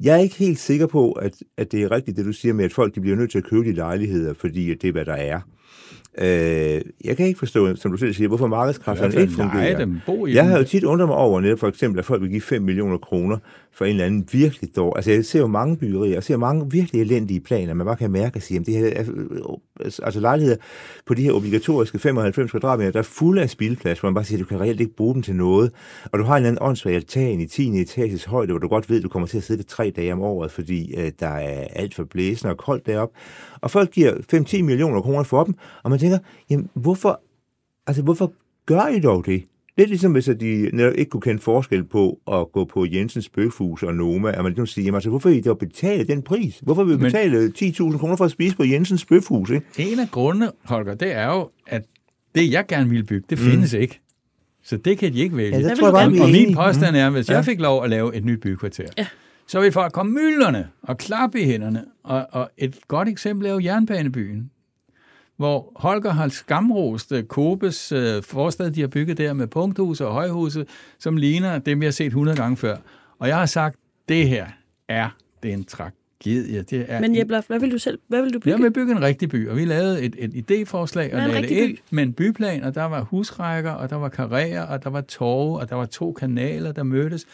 jeg 0.00 0.14
er 0.14 0.20
ikke 0.20 0.36
helt 0.36 0.58
sikker 0.58 0.86
på, 0.86 1.12
at, 1.12 1.34
at 1.56 1.72
det 1.72 1.82
er 1.82 1.90
rigtigt, 1.90 2.16
det 2.16 2.26
du 2.26 2.32
siger 2.32 2.54
med, 2.54 2.64
at 2.64 2.72
folk 2.72 2.94
de 2.94 3.00
bliver 3.00 3.16
nødt 3.16 3.30
til 3.30 3.38
at 3.38 3.44
købe 3.44 3.64
de 3.64 3.72
lejligheder, 3.72 4.34
fordi 4.34 4.74
det 4.74 4.88
er, 4.88 4.92
hvad 4.92 5.04
der 5.04 5.14
er. 5.14 5.40
Øh, 6.20 6.80
jeg 7.04 7.16
kan 7.16 7.26
ikke 7.26 7.38
forstå, 7.38 7.76
som 7.76 7.90
du 7.90 7.96
selv 7.96 8.14
siger, 8.14 8.28
hvorfor 8.28 8.46
markedskræfterne 8.46 9.20
ikke 9.20 9.32
fungerer. 9.32 9.78
Dem, 9.78 10.00
bo 10.06 10.26
i 10.26 10.34
jeg 10.34 10.46
har 10.46 10.58
jo 10.58 10.64
tit 10.64 10.84
undret 10.84 11.08
mig 11.08 11.16
over, 11.16 11.40
netop 11.40 11.58
for 11.58 11.68
eksempel, 11.68 11.98
at 11.98 12.04
folk 12.04 12.22
vil 12.22 12.30
give 12.30 12.40
5 12.40 12.62
millioner 12.62 12.98
kroner 12.98 13.38
for 13.72 13.84
en 13.84 13.90
eller 13.90 14.04
anden 14.04 14.28
virkelig 14.32 14.76
dårlig... 14.76 14.96
Altså, 14.96 15.10
jeg 15.10 15.24
ser 15.24 15.40
jo 15.40 15.46
mange 15.46 15.76
byggerier, 15.76 16.12
jeg 16.12 16.22
ser 16.22 16.36
mange 16.36 16.70
virkelig 16.70 17.00
elendige 17.00 17.40
planer, 17.40 17.74
man 17.74 17.86
bare 17.86 17.96
kan 17.96 18.10
mærke 18.10 18.38
og 18.38 18.42
sige, 18.42 18.60
at 18.60 18.66
det 18.66 18.74
her 18.74 18.86
er, 18.86 19.04
altså 20.02 20.20
lejligheder 20.20 20.56
på 21.06 21.14
de 21.14 21.22
her 21.22 21.32
obligatoriske 21.32 21.98
95 21.98 22.50
kvadratmeter, 22.50 22.90
der 22.90 22.98
er 22.98 23.02
fulde 23.02 23.42
af 23.42 23.50
spildplads, 23.50 24.00
hvor 24.00 24.08
man 24.08 24.14
bare 24.14 24.24
siger, 24.24 24.38
at 24.38 24.40
du 24.40 24.48
kan 24.48 24.60
reelt 24.60 24.80
ikke 24.80 24.96
bruge 24.96 25.14
dem 25.14 25.22
til 25.22 25.34
noget. 25.34 25.72
Og 26.12 26.18
du 26.18 26.24
har 26.24 26.32
en 26.32 26.36
eller 26.36 26.48
anden 26.48 26.62
åndssvag 26.62 26.94
altan 26.94 27.40
i 27.40 27.46
10. 27.46 27.80
etages 27.80 28.24
højde, 28.24 28.52
hvor 28.52 28.58
du 28.58 28.68
godt 28.68 28.90
ved, 28.90 28.96
at 28.96 29.02
du 29.02 29.08
kommer 29.08 29.26
til 29.26 29.38
at 29.38 29.44
sidde 29.44 29.62
der 29.62 29.68
tre 29.68 29.92
dage 29.96 30.12
om 30.12 30.22
året, 30.22 30.50
fordi 30.50 30.94
øh, 30.96 31.12
der 31.20 31.28
er 31.28 31.66
alt 31.72 31.94
for 31.94 32.04
blæsende 32.04 32.52
og 32.52 32.56
koldt 32.56 32.86
deroppe. 32.86 33.18
Og 33.60 33.70
folk 33.70 33.90
giver 33.90 34.12
5-10 34.34 34.62
millioner 34.62 35.00
kroner 35.00 35.22
for 35.22 35.44
dem, 35.44 35.54
og 35.82 35.90
man 35.90 35.98
tænker, 35.98 36.07
jamen 36.50 36.70
hvorfor, 36.74 37.20
altså 37.86 38.02
hvorfor 38.02 38.32
gør 38.66 38.86
I 38.86 39.00
dog 39.00 39.26
det? 39.26 39.44
Lidt 39.78 39.88
ligesom 39.88 40.12
hvis 40.12 40.24
de 40.40 40.70
netop 40.72 40.94
ikke 40.94 41.10
kunne 41.10 41.20
kende 41.20 41.40
forskel 41.40 41.84
på 41.84 42.18
at 42.32 42.52
gå 42.52 42.64
på 42.64 42.86
Jensens 42.92 43.28
Bøfhus 43.28 43.82
og 43.82 43.94
Noma, 43.94 44.30
at 44.30 44.42
man 44.42 44.46
ligesom 44.46 44.66
siger, 44.66 44.94
altså, 44.94 45.10
hvorfor 45.10 45.28
vil 45.28 45.38
I 45.38 45.40
dog 45.40 45.58
betale 45.58 46.04
den 46.04 46.22
pris? 46.22 46.58
Hvorfor 46.62 46.84
vil 46.84 46.94
I 46.94 46.98
betale 46.98 47.52
10.000 47.58 47.98
kroner 47.98 48.16
for 48.16 48.24
at 48.24 48.30
spise 48.30 48.56
på 48.56 48.64
Jensens 48.64 49.04
Bøfhus? 49.04 49.50
Ikke? 49.50 49.92
En 49.92 50.00
af 50.00 50.10
grundene, 50.10 50.50
Holger, 50.64 50.94
det 50.94 51.12
er 51.12 51.26
jo, 51.26 51.50
at 51.66 51.82
det, 52.34 52.52
jeg 52.52 52.66
gerne 52.66 52.90
vil 52.90 53.04
bygge, 53.04 53.26
det 53.30 53.38
mm. 53.38 53.44
findes 53.44 53.72
ikke. 53.72 54.00
Så 54.62 54.76
det 54.76 54.98
kan 54.98 55.12
de 55.12 55.18
ikke 55.18 55.36
vælge. 55.36 55.58
Ja, 55.58 55.68
det 55.68 55.78
tror 55.78 55.86
jeg 55.86 56.10
bare, 56.10 56.22
og 56.24 56.30
min 56.30 56.54
påstand 56.54 56.96
er, 56.96 57.10
hvis 57.10 57.28
ja. 57.28 57.34
jeg 57.34 57.44
fik 57.44 57.60
lov 57.60 57.84
at 57.84 57.90
lave 57.90 58.16
et 58.16 58.24
nyt 58.24 58.40
bykvarter, 58.40 58.88
ja. 58.98 59.06
så 59.46 59.60
vil 59.60 59.72
folk 59.72 59.92
komme 59.92 60.12
mylderne 60.12 60.68
og 60.82 60.98
klappe 60.98 61.40
i 61.40 61.44
hænderne. 61.44 61.84
Og, 62.02 62.26
og 62.32 62.50
et 62.58 62.76
godt 62.88 63.08
eksempel 63.08 63.46
er 63.46 63.52
jo 63.52 63.60
Jernbanebyen. 63.60 64.50
Hvor 65.38 65.72
Holger 65.76 66.10
har 66.10 66.28
skamrost 66.28 67.12
øh, 67.12 67.24
Kobes 67.24 67.92
øh, 67.92 68.22
forstad, 68.22 68.70
de 68.70 68.80
har 68.80 68.88
bygget 68.88 69.18
der 69.18 69.32
med 69.32 69.46
punkthuse 69.46 70.06
og 70.06 70.12
højhuse, 70.12 70.66
som 70.98 71.16
ligner 71.16 71.58
dem, 71.58 71.80
vi 71.80 71.84
har 71.84 71.92
set 71.92 72.06
100 72.06 72.36
gange 72.36 72.56
før. 72.56 72.76
Og 73.18 73.28
jeg 73.28 73.38
har 73.38 73.46
sagt, 73.46 73.76
det 74.08 74.28
her 74.28 74.46
er 74.88 75.08
den 75.42 75.64
tragedie. 75.64 76.62
Det 76.62 76.86
er 76.88 77.00
Men 77.00 77.16
Jeppe, 77.16 77.42
hvad 77.46 77.60
vil 77.60 77.72
du 77.72 77.78
selv 77.78 77.98
hvad 78.08 78.22
vil 78.22 78.34
du 78.34 78.38
bygge? 78.38 78.50
Jeg 78.50 78.62
vil 78.62 78.70
bygge 78.70 78.92
en 78.92 79.02
rigtig 79.02 79.28
by, 79.28 79.48
og 79.48 79.56
vi 79.56 79.64
lavede 79.64 80.02
et, 80.02 80.16
et 80.18 80.50
idéforslag 80.50 81.14
og 81.14 81.28
lagde 81.28 81.42
det 81.42 81.50
ind 81.50 81.76
by? 81.76 81.80
med 81.90 82.02
en 82.02 82.12
byplan, 82.12 82.64
og 82.64 82.74
der 82.74 82.84
var 82.84 83.00
husrækker, 83.00 83.70
og 83.70 83.90
der 83.90 83.96
var 83.96 84.08
karrierer, 84.08 84.62
og 84.62 84.84
der 84.84 84.90
var 84.90 85.00
torve, 85.00 85.60
og 85.60 85.68
der 85.68 85.76
var 85.76 85.86
to 85.86 86.12
kanaler, 86.12 86.72
der 86.72 86.82
mødtes. 86.82 87.26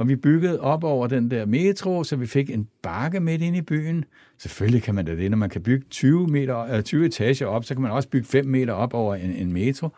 Og 0.00 0.08
vi 0.08 0.16
byggede 0.16 0.60
op 0.60 0.84
over 0.84 1.06
den 1.06 1.30
der 1.30 1.46
metro, 1.46 2.04
så 2.04 2.16
vi 2.16 2.26
fik 2.26 2.50
en 2.50 2.68
bakke 2.82 3.20
midt 3.20 3.42
ind 3.42 3.56
i 3.56 3.60
byen. 3.62 4.04
Selvfølgelig 4.38 4.82
kan 4.82 4.94
man 4.94 5.04
da 5.04 5.16
det, 5.16 5.30
når 5.30 5.36
man 5.38 5.50
kan 5.50 5.62
bygge 5.62 5.86
20, 5.90 6.26
meter, 6.26 6.58
øh, 6.58 6.68
eller 6.68 6.82
20 6.82 7.06
etager 7.06 7.46
op, 7.46 7.64
så 7.64 7.74
kan 7.74 7.82
man 7.82 7.90
også 7.90 8.08
bygge 8.08 8.26
5 8.26 8.46
meter 8.46 8.72
op 8.72 8.94
over 8.94 9.14
en, 9.14 9.30
en 9.30 9.52
metro. 9.52 9.88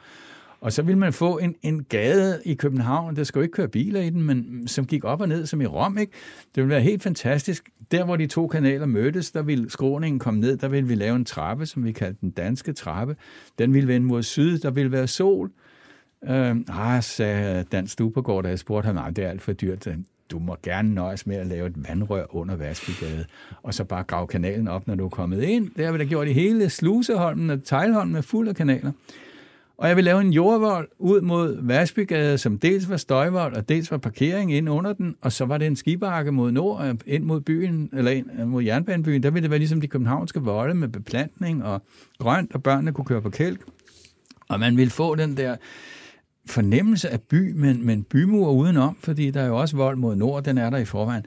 Og 0.61 0.73
så 0.73 0.83
ville 0.83 0.99
man 0.99 1.13
få 1.13 1.39
en, 1.39 1.55
en 1.63 1.85
gade 1.85 2.43
i 2.45 2.55
København, 2.55 3.17
der 3.17 3.25
skulle 3.25 3.45
ikke 3.45 3.55
køre 3.55 3.69
biler 3.69 4.01
i 4.01 4.11
den, 4.11 4.23
men 4.23 4.47
mm, 4.49 4.67
som 4.67 4.87
gik 4.87 5.05
op 5.05 5.21
og 5.21 5.29
ned 5.29 5.47
som 5.47 5.61
i 5.61 5.67
Rom. 5.67 5.99
Ikke? 5.99 6.13
Det 6.55 6.63
ville 6.63 6.75
være 6.75 6.83
helt 6.83 7.03
fantastisk. 7.03 7.71
Der, 7.91 8.05
hvor 8.05 8.17
de 8.17 8.27
to 8.27 8.47
kanaler 8.47 8.87
mødtes, 8.87 9.31
der 9.31 9.43
ville 9.43 9.71
skråningen 9.71 10.19
komme 10.19 10.41
ned, 10.41 10.57
der 10.57 10.69
ville 10.69 10.89
vi 10.89 10.95
lave 10.95 11.17
en 11.17 11.25
trappe, 11.25 11.67
som 11.67 11.85
vi 11.85 11.93
kaldte 11.93 12.21
den 12.21 12.31
danske 12.31 12.73
trappe. 12.73 13.17
Den 13.59 13.75
ville 13.75 13.89
vende 13.89 14.07
mod 14.07 14.23
syd, 14.23 14.59
der 14.59 14.71
ville 14.71 14.93
være 14.93 15.07
sol. 15.07 15.51
Øh, 16.29 16.57
ah, 16.69 17.03
sagde 17.03 17.65
Dan 17.73 17.87
Stubergaard, 17.87 18.43
da 18.43 18.49
jeg 18.49 18.59
spurgte 18.59 18.87
ham, 18.87 18.95
nej, 18.95 19.11
det 19.11 19.25
er 19.25 19.29
alt 19.29 19.43
for 19.43 19.53
dyrt. 19.53 19.89
Du 20.31 20.39
må 20.39 20.57
gerne 20.63 20.95
nøjes 20.95 21.27
med 21.27 21.37
at 21.37 21.47
lave 21.47 21.67
et 21.67 21.89
vandrør 21.89 22.37
under 22.37 22.57
Vaskegade, 22.57 23.25
og 23.63 23.75
så 23.75 23.85
bare 23.85 24.03
grave 24.03 24.27
kanalen 24.27 24.69
op, 24.69 24.87
når 24.87 24.95
du 24.95 25.05
er 25.05 25.09
kommet 25.09 25.43
ind. 25.43 25.71
Det 25.77 25.85
har 25.85 25.93
vi 25.93 25.99
da 25.99 26.05
gjort 26.05 26.29
i 26.29 26.33
hele 26.33 26.71
Sluseholmen 26.71 27.51
og 27.51 27.65
Tejlholmen 27.65 28.17
er 28.17 28.21
fuld 28.21 28.49
af 28.49 28.57
kanaler. 28.57 28.93
Og 29.77 29.89
jeg 29.89 29.97
vil 29.97 30.05
lave 30.05 30.21
en 30.21 30.33
jordvold 30.33 30.89
ud 30.99 31.21
mod 31.21 31.59
Vasbygade, 31.63 32.39
som 32.39 32.59
dels 32.59 32.91
var 32.91 32.97
støjvold, 32.97 33.57
og 33.57 33.69
dels 33.69 33.91
var 33.91 33.99
parkering 33.99 34.55
ind 34.55 34.69
under 34.69 34.93
den, 34.93 35.17
og 35.21 35.33
så 35.33 35.45
var 35.45 35.59
det 35.59 35.67
en 35.67 35.77
skibakke 35.77 36.33
mod 36.33 36.51
nord, 36.53 36.85
øh, 36.85 36.95
ind 37.07 37.25
mod 37.25 37.41
byen, 37.41 37.91
eller 37.93 38.11
ind 38.11 38.27
øh, 38.41 38.49
mod 38.49 38.63
jernbanebyen. 38.63 39.23
Der 39.23 39.31
ville 39.31 39.43
det 39.43 39.51
være 39.51 39.59
ligesom 39.59 39.81
de 39.81 39.87
københavnske 39.87 40.41
volde 40.41 40.75
med 40.75 40.89
beplantning 40.89 41.65
og 41.65 41.83
grønt, 42.19 42.55
og 42.55 42.63
børnene 42.63 42.93
kunne 42.93 43.05
køre 43.05 43.23
på 43.23 43.31
kælk. 43.31 43.61
Og 44.49 44.61
man 44.61 44.77
ville 44.77 44.91
få 44.91 45.15
den 45.15 45.37
der 45.37 45.57
fornemmelse 46.47 47.11
af 47.11 47.21
by, 47.21 47.53
men, 47.53 47.87
men 47.87 48.03
bymur 48.03 48.51
udenom, 48.51 48.97
fordi 49.01 49.31
der 49.31 49.41
er 49.41 49.47
jo 49.47 49.61
også 49.61 49.77
vold 49.77 49.97
mod 49.97 50.17
nord, 50.17 50.45
den 50.45 50.59
er 50.59 50.71
der 50.71 50.79
i 50.79 50.85
forvejen. 50.85 51.27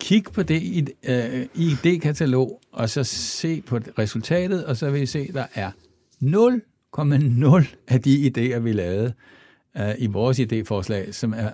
Kig 0.00 0.24
på 0.24 0.42
det 0.42 0.62
i 0.62 0.86
øh, 1.08 1.46
ID-katalog, 1.54 2.60
og 2.72 2.90
så 2.90 3.04
se 3.04 3.60
på 3.60 3.80
resultatet, 3.98 4.64
og 4.64 4.76
så 4.76 4.90
vil 4.90 5.02
I 5.02 5.06
se, 5.06 5.18
at 5.18 5.34
der 5.34 5.46
er 5.54 5.70
0,0 6.22 7.76
af 7.88 8.02
de 8.02 8.32
idéer, 8.36 8.58
vi 8.58 8.72
lavede 8.72 9.12
øh, 9.76 9.94
i 9.98 10.06
vores 10.06 10.40
idéforslag, 10.40 11.12
som 11.12 11.32
er 11.32 11.50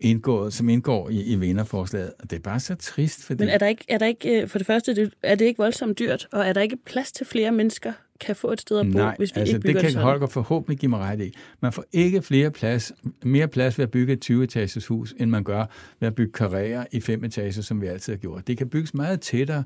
indgået, 0.00 0.52
som 0.52 0.68
indgår 0.68 1.10
i, 1.10 1.22
i 1.22 1.36
vinderforslaget. 1.36 2.12
Og 2.18 2.30
det 2.30 2.36
er 2.36 2.40
bare 2.40 2.60
så 2.60 2.74
trist, 2.74 3.24
fordi... 3.24 3.42
Men 3.42 3.48
er 3.48 3.58
der 3.58 3.66
ikke, 3.66 3.84
er 3.88 3.98
der 3.98 4.06
ikke 4.06 4.42
øh, 4.42 4.48
for 4.48 4.58
det 4.58 4.66
første, 4.66 5.10
er 5.22 5.34
det 5.34 5.44
ikke 5.44 5.58
voldsomt 5.58 5.98
dyrt, 5.98 6.28
og 6.32 6.46
er 6.46 6.52
der 6.52 6.60
ikke 6.60 6.76
plads 6.76 7.12
til 7.12 7.26
flere 7.26 7.52
mennesker 7.52 7.92
kan 8.20 8.36
få 8.36 8.52
et 8.52 8.60
sted 8.60 8.78
at 8.78 8.86
bo, 8.86 8.98
Nej, 8.98 9.14
hvis 9.18 9.36
vi 9.36 9.40
altså 9.40 9.56
ikke 9.56 9.66
bygger 9.66 9.72
det 9.72 9.74
det, 9.74 9.82
kan 9.82 9.92
sådan? 9.92 10.06
Holger 10.06 10.26
forhåbentlig 10.26 10.78
give 10.78 10.90
mig 10.90 11.00
ret 11.00 11.20
i. 11.20 11.34
Man 11.60 11.72
får 11.72 11.84
ikke 11.92 12.22
flere 12.22 12.50
plads, 12.50 12.92
mere 13.22 13.48
plads 13.48 13.78
ved 13.78 13.82
at 13.82 13.90
bygge 13.90 14.12
et 14.12 14.30
20-etages 14.30 14.86
hus, 14.86 15.14
end 15.18 15.30
man 15.30 15.44
gør 15.44 15.64
ved 16.00 16.08
at 16.08 16.14
bygge 16.14 16.32
karrierer 16.32 16.84
i 16.92 17.00
fem 17.00 17.24
etager, 17.24 17.62
som 17.62 17.80
vi 17.80 17.86
altid 17.86 18.12
har 18.12 18.18
gjort. 18.18 18.46
Det 18.46 18.58
kan 18.58 18.68
bygges 18.68 18.94
meget 18.94 19.20
tættere. 19.20 19.64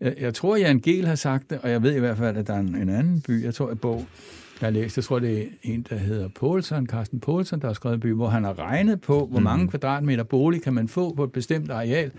Jeg, 0.00 0.34
tror, 0.34 0.56
Jan 0.56 0.80
Gehl 0.80 1.06
har 1.06 1.14
sagt 1.14 1.50
det, 1.50 1.58
og 1.62 1.70
jeg 1.70 1.82
ved 1.82 1.96
i 1.96 1.98
hvert 1.98 2.16
fald, 2.16 2.36
at 2.36 2.46
der 2.46 2.54
er 2.54 2.60
en, 2.60 2.74
en 2.74 2.88
anden 2.88 3.20
by, 3.20 3.44
jeg 3.44 3.54
tror, 3.54 3.70
en 3.70 3.78
bog, 3.78 4.06
jeg 4.60 4.66
har 4.66 4.70
læst, 4.70 4.96
jeg 4.96 5.04
tror, 5.04 5.18
det 5.18 5.42
er 5.42 5.46
en, 5.62 5.86
der 5.90 5.96
hedder 5.96 6.28
Poulsen, 6.28 6.86
Carsten 6.86 7.20
Poulsen, 7.20 7.60
der 7.60 7.66
har 7.66 7.74
skrevet 7.74 7.94
en 7.94 8.00
by, 8.00 8.12
hvor 8.12 8.28
han 8.28 8.44
har 8.44 8.58
regnet 8.58 9.00
på, 9.00 9.26
hvor 9.26 9.40
mange 9.40 9.68
kvadratmeter 9.68 10.22
bolig 10.22 10.62
kan 10.62 10.74
man 10.74 10.88
få 10.88 11.14
på 11.14 11.24
et 11.24 11.32
bestemt 11.32 11.70
areal, 11.70 12.10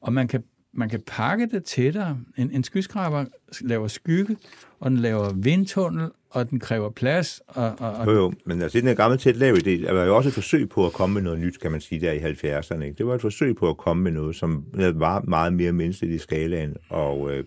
og 0.00 0.12
man 0.12 0.28
kan, 0.28 0.42
man 0.74 0.88
kan 0.88 1.00
pakke 1.06 1.46
det 1.46 1.64
tættere. 1.64 2.18
En, 2.36 2.50
en 2.50 2.64
skyskraber 2.64 3.24
laver 3.60 3.88
skygge, 3.88 4.36
og 4.80 4.90
den 4.90 4.98
laver 4.98 5.32
vindtunnel, 5.32 6.08
og 6.30 6.50
den 6.50 6.60
kræver 6.60 6.90
plads. 6.90 7.40
Og, 7.46 7.74
og, 7.78 7.92
og 7.92 8.06
Jo, 8.06 8.12
jo, 8.12 8.32
men 8.46 8.62
altså, 8.62 8.80
den 8.80 8.96
gamle 8.96 9.18
tæt 9.18 9.36
lav 9.36 9.54
idé, 9.54 9.70
der 9.70 9.92
var 9.92 10.04
jo 10.04 10.16
også 10.16 10.28
et 10.28 10.34
forsøg 10.34 10.68
på 10.68 10.86
at 10.86 10.92
komme 10.92 11.14
med 11.14 11.22
noget 11.22 11.38
nyt, 11.38 11.60
kan 11.60 11.72
man 11.72 11.80
sige, 11.80 12.00
der 12.00 12.12
i 12.12 12.18
70'erne. 12.18 12.82
Ikke? 12.82 12.98
Det 12.98 13.06
var 13.06 13.14
et 13.14 13.20
forsøg 13.20 13.56
på 13.56 13.68
at 13.68 13.76
komme 13.76 14.02
med 14.02 14.12
noget, 14.12 14.36
som 14.36 14.64
var 14.94 15.20
meget 15.20 15.52
mere 15.52 15.72
menneskeligt 15.72 16.14
i 16.14 16.18
skalaen, 16.18 16.76
og 16.88 17.34
øh, 17.34 17.44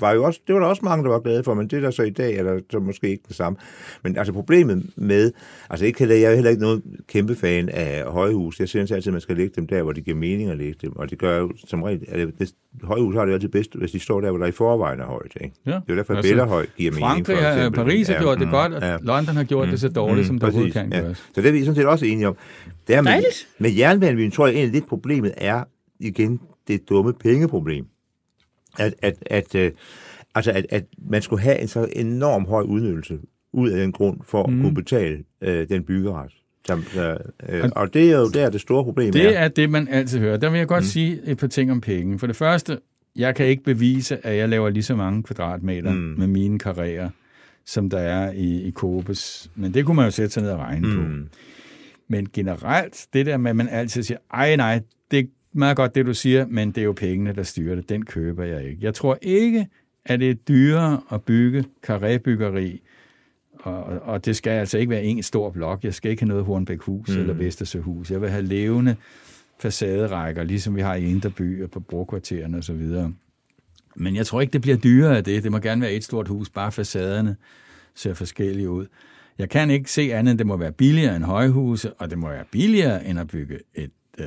var 0.00 0.12
jo 0.12 0.24
også, 0.24 0.40
det 0.46 0.54
var 0.54 0.60
der 0.60 0.66
også 0.66 0.84
mange, 0.84 1.04
der 1.04 1.10
var 1.10 1.20
glade 1.20 1.44
for, 1.44 1.54
men 1.54 1.66
det 1.66 1.82
der 1.82 1.90
så 1.90 2.02
i 2.02 2.10
dag, 2.10 2.36
er 2.36 2.42
der 2.42 2.60
så 2.70 2.78
måske 2.78 3.08
ikke 3.08 3.22
det 3.28 3.36
samme. 3.36 3.56
Men 4.04 4.16
altså 4.16 4.32
problemet 4.32 4.90
med, 4.96 5.32
altså 5.70 5.86
ikke, 5.86 6.08
jeg 6.08 6.22
er 6.30 6.34
heller 6.34 6.50
ikke 6.50 6.62
nogen 6.62 6.82
kæmpe 7.08 7.34
fan 7.34 7.68
af 7.68 8.04
højhus. 8.06 8.60
Jeg 8.60 8.68
synes 8.68 8.90
altid, 8.90 9.08
at 9.08 9.12
man 9.12 9.20
skal 9.20 9.36
lægge 9.36 9.52
dem 9.56 9.66
der, 9.66 9.82
hvor 9.82 9.92
det 9.92 10.04
giver 10.04 10.16
mening 10.16 10.50
at 10.50 10.58
lægge 10.58 10.74
dem, 10.82 10.96
og 10.96 11.10
det 11.10 11.18
gør 11.18 11.38
jo 11.38 11.52
som 11.66 11.82
regel, 11.82 12.04
at 12.08 12.28
det, 12.38 12.52
højhus 12.82 13.14
har 13.14 13.22
det 13.24 13.28
jo 13.30 13.34
altid 13.34 13.48
bedst, 13.48 13.74
hvis 13.78 13.90
de 13.90 13.98
står 14.00 14.20
der, 14.20 14.30
hvor 14.30 14.38
der 14.38 14.46
i 14.46 14.50
forvejen 14.52 15.00
er 15.00 15.04
højt. 15.06 15.32
Ikke? 15.40 15.56
Ja. 15.66 15.70
Det 15.70 15.76
er 15.76 15.82
jo 15.88 15.96
derfor, 15.96 16.12
at 16.12 16.16
Altså, 16.16 16.30
Bellerhøj 16.32 16.66
giver 16.76 16.90
mening. 16.90 17.06
Frankrig 17.06 17.36
for 17.36 17.42
har- 17.44 17.52
eksempel. 17.56 17.84
Paris 17.84 18.08
har 18.08 18.20
gjort 18.20 18.38
det 18.38 18.46
mm, 18.46 18.52
godt, 18.52 18.72
og 18.74 18.98
London 19.02 19.36
har 19.36 19.44
gjort 19.44 19.68
det 19.68 19.80
så 19.80 19.88
dårligt, 19.88 20.26
som 20.26 20.36
det 20.38 20.42
overhovedet 20.44 20.72
kan 20.72 20.90
gøres. 20.90 21.18
Så 21.34 21.40
det 21.40 21.48
er 21.48 21.52
vi 21.52 21.60
sådan 21.60 21.74
set 21.76 21.86
også 21.86 22.06
enige 22.06 22.28
om. 22.28 22.36
Det 22.86 22.96
er 22.96 23.00
med, 23.02 23.10
Dejligt. 23.12 23.48
med 23.58 23.70
jernbanebyen 23.70 24.30
tror 24.30 24.46
jeg 24.46 24.54
egentlig 24.56 24.72
lidt 24.72 24.88
problemet 24.88 25.32
er 25.36 25.64
igen 26.00 26.40
det 26.68 26.88
dumme 26.88 27.12
pengeproblem. 27.12 27.84
At, 28.78 28.94
at, 29.02 29.16
at, 29.26 29.54
øh, 29.54 29.70
altså 30.34 30.52
at, 30.52 30.66
at 30.70 30.84
man 31.08 31.22
skulle 31.22 31.42
have 31.42 31.58
en 31.58 31.68
så 31.68 31.88
enorm 31.96 32.46
høj 32.46 32.62
udnyttelse 32.62 33.18
ud 33.52 33.70
af 33.70 33.80
den 33.80 33.92
grund 33.92 34.20
for 34.24 34.46
Mm. 34.46 34.58
at 34.58 34.62
kunne 34.64 34.74
betale 34.74 35.18
øh, 35.40 35.68
den 35.68 35.84
byggeret. 35.84 36.32
Som, 36.66 36.84
øh, 36.98 37.16
øh, 37.48 37.70
og 37.76 37.94
det 37.94 38.12
er 38.12 38.18
jo 38.18 38.28
der, 38.28 38.50
det 38.50 38.60
store 38.60 38.84
problem 38.84 39.12
Det 39.12 39.24
er. 39.24 39.38
er 39.38 39.48
det, 39.48 39.70
man 39.70 39.88
altid 39.88 40.18
hører. 40.18 40.36
Der 40.36 40.50
vil 40.50 40.58
jeg 40.58 40.68
godt 40.68 40.82
mm. 40.84 40.86
sige 40.88 41.20
et 41.26 41.38
par 41.38 41.46
ting 41.46 41.70
om 41.70 41.80
penge. 41.80 42.18
For 42.18 42.26
det 42.26 42.36
første, 42.36 42.78
jeg 43.16 43.34
kan 43.34 43.46
ikke 43.46 43.62
bevise, 43.62 44.26
at 44.26 44.36
jeg 44.36 44.48
laver 44.48 44.70
lige 44.70 44.82
så 44.82 44.96
mange 44.96 45.22
kvadratmeter 45.22 45.92
mm. 45.92 45.98
med 45.98 46.26
mine 46.26 46.58
karrierer, 46.58 47.10
som 47.66 47.90
der 47.90 47.98
er 47.98 48.32
i, 48.32 48.62
i 48.62 48.70
Kobes. 48.70 49.50
Men 49.54 49.74
det 49.74 49.84
kunne 49.84 49.96
man 49.96 50.04
jo 50.04 50.10
sætte 50.10 50.30
sig 50.32 50.42
ned 50.42 50.50
og 50.50 50.58
regne 50.58 50.88
mm. 50.88 50.94
på. 50.96 51.28
Men 52.08 52.28
generelt, 52.32 53.06
det 53.12 53.26
der 53.26 53.36
med, 53.36 53.50
at 53.50 53.56
man 53.56 53.68
altid 53.68 54.02
siger, 54.02 54.18
ej 54.34 54.56
nej, 54.56 54.80
det 55.10 55.30
meget 55.52 55.76
godt 55.76 55.94
det, 55.94 56.06
du 56.06 56.14
siger, 56.14 56.46
men 56.46 56.68
det 56.70 56.78
er 56.78 56.84
jo 56.84 56.92
pengene, 56.92 57.32
der 57.32 57.42
styrer 57.42 57.74
det. 57.74 57.88
Den 57.88 58.04
køber 58.04 58.44
jeg 58.44 58.64
ikke. 58.64 58.78
Jeg 58.80 58.94
tror 58.94 59.18
ikke, 59.22 59.68
at 60.04 60.20
det 60.20 60.30
er 60.30 60.34
dyrere 60.34 61.00
at 61.12 61.22
bygge 61.22 61.64
karrébyggeri, 61.90 62.78
og, 63.54 63.84
og- 63.84 64.00
og 64.02 64.24
det 64.24 64.36
skal 64.36 64.50
altså 64.50 64.78
ikke 64.78 64.90
være 64.90 65.02
en 65.04 65.22
stor 65.22 65.50
blok. 65.50 65.84
Jeg 65.84 65.94
skal 65.94 66.10
ikke 66.10 66.22
have 66.22 66.28
noget 66.28 66.44
Hornbæk-hus 66.44 67.08
mm. 67.08 67.20
eller 67.20 67.34
Vestersøhus. 67.34 68.10
Jeg 68.10 68.20
vil 68.20 68.28
have 68.30 68.44
levende 68.44 68.96
facaderækker, 69.60 70.42
ligesom 70.42 70.76
vi 70.76 70.80
har 70.80 70.94
i 70.94 71.04
Indre 71.10 71.30
By 71.30 71.62
og 71.62 71.70
på 71.70 71.80
brokvartererne 71.80 72.58
osv. 72.58 72.88
Men 73.96 74.16
jeg 74.16 74.26
tror 74.26 74.40
ikke, 74.40 74.52
det 74.52 74.60
bliver 74.62 74.76
dyrere 74.76 75.16
af 75.16 75.24
det. 75.24 75.42
Det 75.42 75.52
må 75.52 75.58
gerne 75.58 75.80
være 75.82 75.92
et 75.92 76.04
stort 76.04 76.28
hus, 76.28 76.50
bare 76.50 76.72
facaderne 76.72 77.36
ser 77.94 78.14
forskellige 78.14 78.70
ud. 78.70 78.86
Jeg 79.38 79.48
kan 79.50 79.70
ikke 79.70 79.90
se 79.90 80.14
andet, 80.14 80.30
end 80.30 80.38
det 80.38 80.46
må 80.46 80.56
være 80.56 80.72
billigere 80.72 81.16
end 81.16 81.24
højhuse, 81.24 81.92
og 81.92 82.10
det 82.10 82.18
må 82.18 82.28
være 82.28 82.44
billigere 82.50 83.06
end 83.06 83.18
at 83.20 83.28
bygge 83.28 83.58
et 83.74 83.90
øh, 84.18 84.26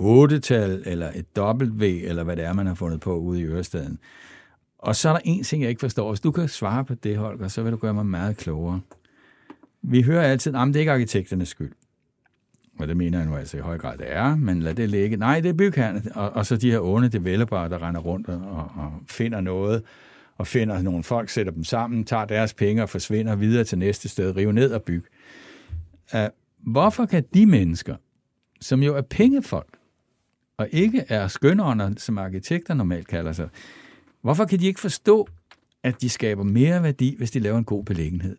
8-tal 0.00 0.82
eller 0.86 1.10
et 1.14 1.26
W, 1.38 1.82
eller 1.82 2.24
hvad 2.24 2.36
det 2.36 2.44
er, 2.44 2.52
man 2.52 2.66
har 2.66 2.74
fundet 2.74 3.00
på 3.00 3.16
ude 3.16 3.40
i 3.40 3.44
Ørestaden. 3.44 3.98
Og 4.78 4.96
så 4.96 5.08
er 5.08 5.12
der 5.12 5.20
en 5.24 5.44
ting, 5.44 5.62
jeg 5.62 5.70
ikke 5.70 5.80
forstår. 5.80 6.10
Hvis 6.10 6.20
du 6.20 6.30
kan 6.30 6.48
svare 6.48 6.84
på 6.84 6.94
det, 6.94 7.16
Holger, 7.16 7.48
så 7.48 7.62
vil 7.62 7.72
du 7.72 7.76
gøre 7.76 7.94
mig 7.94 8.06
meget 8.06 8.36
klogere. 8.36 8.80
Vi 9.82 10.02
hører 10.02 10.22
altid, 10.22 10.54
at 10.54 10.66
det 10.66 10.76
er 10.76 10.80
ikke 10.80 10.92
arkitekternes 10.92 11.48
skyld. 11.48 11.72
Og 12.78 12.88
det 12.88 12.96
mener 12.96 13.18
jeg 13.18 13.26
nu 13.26 13.36
altså 13.36 13.56
i 13.56 13.60
høj 13.60 13.78
grad, 13.78 13.98
det 13.98 14.06
er, 14.12 14.36
men 14.36 14.62
lad 14.62 14.74
det 14.74 14.88
ligge. 14.88 15.16
Nej, 15.16 15.40
det 15.40 15.48
er 15.48 15.52
bygherrerne, 15.52 16.02
og, 16.14 16.30
og 16.30 16.46
så 16.46 16.56
de 16.56 16.70
her 16.70 16.80
onde 16.80 17.08
developere, 17.08 17.68
der 17.68 17.82
render 17.88 18.00
rundt 18.00 18.28
og, 18.28 18.70
og 18.76 18.92
finder 19.06 19.40
noget, 19.40 19.82
og 20.36 20.46
finder 20.46 20.82
nogle 20.82 21.04
folk, 21.04 21.28
sætter 21.28 21.52
dem 21.52 21.64
sammen, 21.64 22.04
tager 22.04 22.24
deres 22.24 22.54
penge 22.54 22.82
og 22.82 22.88
forsvinder 22.88 23.36
videre 23.36 23.64
til 23.64 23.78
næste 23.78 24.08
sted, 24.08 24.36
river 24.36 24.52
ned 24.52 24.72
og 24.72 24.82
bygge. 24.82 25.06
Uh, 26.14 26.20
hvorfor 26.72 27.06
kan 27.06 27.24
de 27.34 27.46
mennesker, 27.46 27.96
som 28.60 28.82
jo 28.82 28.96
er 28.96 29.02
pengefolk, 29.02 29.77
og 30.58 30.68
ikke 30.72 31.04
er 31.08 31.28
skønånder, 31.28 31.90
som 31.96 32.18
arkitekter 32.18 32.74
normalt 32.74 33.08
kalder 33.08 33.32
sig, 33.32 33.48
hvorfor 34.20 34.44
kan 34.44 34.60
de 34.60 34.66
ikke 34.66 34.80
forstå, 34.80 35.28
at 35.82 36.00
de 36.00 36.08
skaber 36.08 36.42
mere 36.42 36.82
værdi, 36.82 37.14
hvis 37.18 37.30
de 37.30 37.38
laver 37.38 37.58
en 37.58 37.64
god 37.64 37.84
beliggenhed? 37.84 38.36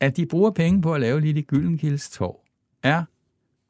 At 0.00 0.16
de 0.16 0.26
bruger 0.26 0.50
penge 0.50 0.82
på 0.82 0.94
at 0.94 1.00
lave 1.00 1.20
lige 1.20 1.34
det 1.34 1.46
Gyldenkildes 1.46 2.10
torv, 2.10 2.40
er 2.82 3.04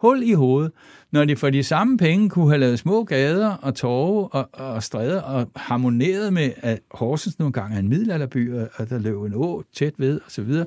hul 0.00 0.22
i 0.22 0.32
hovedet, 0.32 0.72
når 1.10 1.24
de 1.24 1.36
for 1.36 1.50
de 1.50 1.62
samme 1.62 1.98
penge 1.98 2.30
kunne 2.30 2.48
have 2.48 2.58
lavet 2.58 2.78
små 2.78 3.04
gader 3.04 3.50
og 3.50 3.74
torve 3.74 4.28
og, 4.28 4.48
og 4.52 4.82
stræder 4.82 5.22
og 5.22 5.50
harmoneret 5.56 6.32
med, 6.32 6.52
at 6.56 6.80
Horsens 6.90 7.38
nogle 7.38 7.52
gange 7.52 7.74
er 7.74 7.80
en 7.80 7.88
middelalderby, 7.88 8.54
og 8.54 8.90
der 8.90 8.98
løb 8.98 9.22
en 9.22 9.34
å 9.34 9.62
tæt 9.72 9.94
ved 9.98 10.20
osv. 10.26 10.64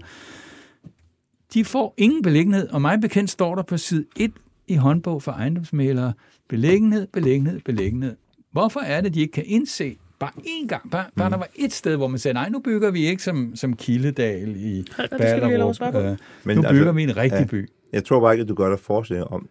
De 1.53 1.65
får 1.65 1.93
ingen 1.97 2.21
beliggenhed, 2.21 2.69
og 2.69 2.81
mig 2.81 3.01
bekendt 3.01 3.29
står 3.29 3.55
der 3.55 3.63
på 3.63 3.77
side 3.77 4.05
1 4.17 4.31
i 4.67 4.75
håndbog 4.75 5.23
for 5.23 5.31
ejendomsmalere, 5.31 6.13
beliggenhed, 6.49 7.07
beliggenhed, 7.07 7.59
beliggenhed. 7.65 8.15
Hvorfor 8.51 8.79
er 8.79 9.01
det, 9.01 9.13
de 9.13 9.21
ikke 9.21 9.31
kan 9.31 9.43
indse, 9.47 9.97
Bare 10.19 10.31
én 10.37 10.67
gang. 10.67 10.91
Bare, 10.91 11.05
bare 11.15 11.29
der 11.29 11.37
var 11.37 11.47
et 11.55 11.73
sted, 11.73 11.95
hvor 11.97 12.07
man 12.07 12.19
sagde, 12.19 12.33
nej, 12.33 12.49
nu 12.49 12.59
bygger 12.59 12.91
vi 12.91 13.07
ikke 13.07 13.23
som, 13.23 13.55
som 13.55 13.75
Kildedal 13.75 14.55
i 14.55 14.83
Ballerup. 15.09 15.95
Øh, 15.95 16.17
Men 16.43 16.57
nu 16.57 16.61
bygger 16.61 16.67
altså, 16.67 16.91
vi 16.91 17.03
en 17.03 17.17
rigtig 17.17 17.39
ja, 17.39 17.45
by. 17.45 17.69
Jeg 17.93 18.05
tror 18.05 18.19
bare 18.19 18.33
ikke, 18.33 18.41
at 18.41 18.47
du 18.47 18.55
gør 18.55 18.69
dig 18.69 18.79
forestilling 18.79 19.27
om, 19.27 19.49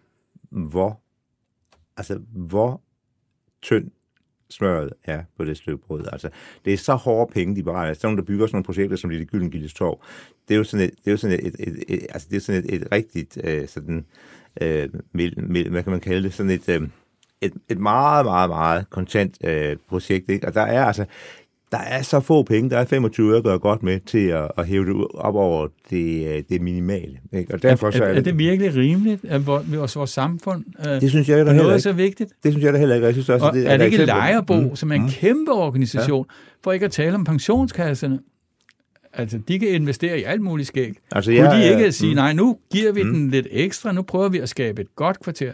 hvor, 0.49 1.01
altså, 1.97 2.19
hvor 2.31 2.81
tynd 3.61 3.91
smøret 4.49 4.93
er 5.03 5.23
på 5.37 5.45
det 5.45 5.57
stykke 5.57 5.83
brød. 5.87 6.05
Altså, 6.11 6.29
det 6.65 6.73
er 6.73 6.77
så 6.77 6.93
hårde 6.95 7.33
penge, 7.33 7.55
de 7.55 7.63
beregner. 7.63 7.93
Sådan 7.93 8.17
der 8.17 8.23
bygger 8.23 8.47
sådan 8.47 8.55
nogle 8.55 8.65
projekter, 8.65 8.95
som 8.97 9.09
Lille 9.09 9.25
Gylden 9.25 9.51
Gildes 9.51 9.73
Torv. 9.73 10.01
Det 10.47 10.53
er 10.53 10.57
jo 10.57 10.63
sådan 10.63 10.85
et, 10.85 10.91
det 10.91 11.07
er 11.07 11.11
jo 11.11 11.17
sådan 11.17 11.39
et, 11.39 11.45
et, 11.45 11.55
et, 11.59 11.83
et 11.87 12.07
altså, 12.09 12.27
det 12.31 12.35
er 12.35 12.41
sådan 12.41 12.63
et, 12.63 12.73
et 12.75 12.87
rigtigt, 12.91 13.37
øh, 13.43 13.67
sådan, 13.67 14.05
øh, 14.61 14.89
mild, 15.11 15.35
mild, 15.35 15.69
hvad 15.69 15.83
kan 15.83 15.91
man 15.91 15.99
kalde 15.99 16.23
det, 16.23 16.33
sådan 16.33 16.51
et, 16.51 16.69
øh, 16.69 16.81
et, 17.41 17.53
et 17.69 17.77
meget, 17.77 18.25
meget, 18.25 18.49
meget 18.49 18.89
kontant 18.89 19.37
øh, 19.43 19.77
projekt. 19.87 20.29
Ikke? 20.29 20.47
Og 20.47 20.53
der 20.53 20.61
er 20.61 20.85
altså, 20.85 21.05
der 21.71 21.77
er 21.77 22.01
så 22.01 22.19
få 22.19 22.43
penge, 22.43 22.69
der 22.69 22.77
er 22.77 22.85
25 22.85 23.29
øre 23.31 23.37
at 23.37 23.43
gøre 23.43 23.59
godt 23.59 23.83
med 23.83 23.99
til 23.99 24.27
at, 24.27 24.51
at 24.57 24.67
hæve 24.67 24.85
det 24.85 25.07
op 25.13 25.35
over 25.35 25.67
det, 25.89 26.27
øh, 26.27 26.43
det 26.49 26.61
minimale. 26.61 27.19
Ikke? 27.33 27.53
Og 27.53 27.63
derfor 27.63 27.87
er, 27.87 27.91
så 27.91 28.03
er, 28.03 28.07
er, 28.07 28.13
er 28.13 28.21
det 28.21 28.37
virkelig 28.37 28.75
rimeligt, 28.75 29.25
at 29.25 29.47
vores, 29.47 29.95
vores 29.95 30.09
samfund 30.09 30.65
øh, 30.87 31.01
det 31.01 31.09
synes 31.09 31.29
jeg, 31.29 31.45
der 31.45 31.51
er 31.51 31.55
noget 31.55 31.73
ikke. 31.73 31.81
så 31.81 31.91
vigtigt? 31.91 32.33
Det 32.43 32.53
synes 32.53 32.65
jeg 32.65 32.73
da 32.73 32.79
heller 32.79 32.95
ikke. 32.95 33.05
Jeg 33.05 33.13
synes 33.13 33.29
også, 33.29 33.45
og 33.45 33.53
det, 33.53 33.67
er, 33.67 33.69
er 33.69 33.77
det 33.77 33.85
ikke 33.85 34.05
Lejerbo, 34.05 34.61
mm. 34.61 34.75
som 34.75 34.91
er 34.91 34.95
en 34.95 35.01
mm. 35.01 35.09
kæmpe 35.09 35.51
organisation, 35.51 36.25
ja. 36.29 36.33
for 36.63 36.71
ikke 36.71 36.85
at 36.85 36.91
tale 36.91 37.15
om 37.15 37.23
pensionskasserne? 37.23 38.19
Altså, 39.13 39.39
de 39.47 39.59
kan 39.59 39.69
investere 39.69 40.19
i 40.19 40.23
alt 40.23 40.41
muligt 40.41 40.67
skæg. 40.67 40.93
Altså, 41.11 41.31
Kunne 41.31 41.51
de 41.51 41.69
ikke 41.71 41.91
sige, 41.91 42.11
mm. 42.11 42.15
nej, 42.15 42.33
nu 42.33 42.57
giver 42.71 42.91
vi 42.91 43.03
mm. 43.03 43.13
den 43.13 43.29
lidt 43.29 43.47
ekstra, 43.51 43.91
nu 43.91 44.01
prøver 44.01 44.29
vi 44.29 44.39
at 44.39 44.49
skabe 44.49 44.81
et 44.81 44.95
godt 44.95 45.19
kvarter. 45.19 45.53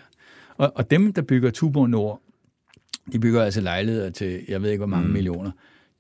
Og, 0.58 0.72
og 0.76 0.92
dem, 0.92 1.14
der 1.14 1.22
bygger 1.22 1.52
Tuborg 1.52 1.90
Nord, 1.90 2.22
de 3.12 3.20
bygger 3.20 3.44
altså 3.44 3.62
lejligheder 3.62 4.10
til, 4.10 4.42
jeg 4.48 4.62
ved 4.62 4.70
ikke 4.70 4.80
hvor 4.80 4.88
mange 4.88 5.08
mm. 5.08 5.14
millioner. 5.14 5.52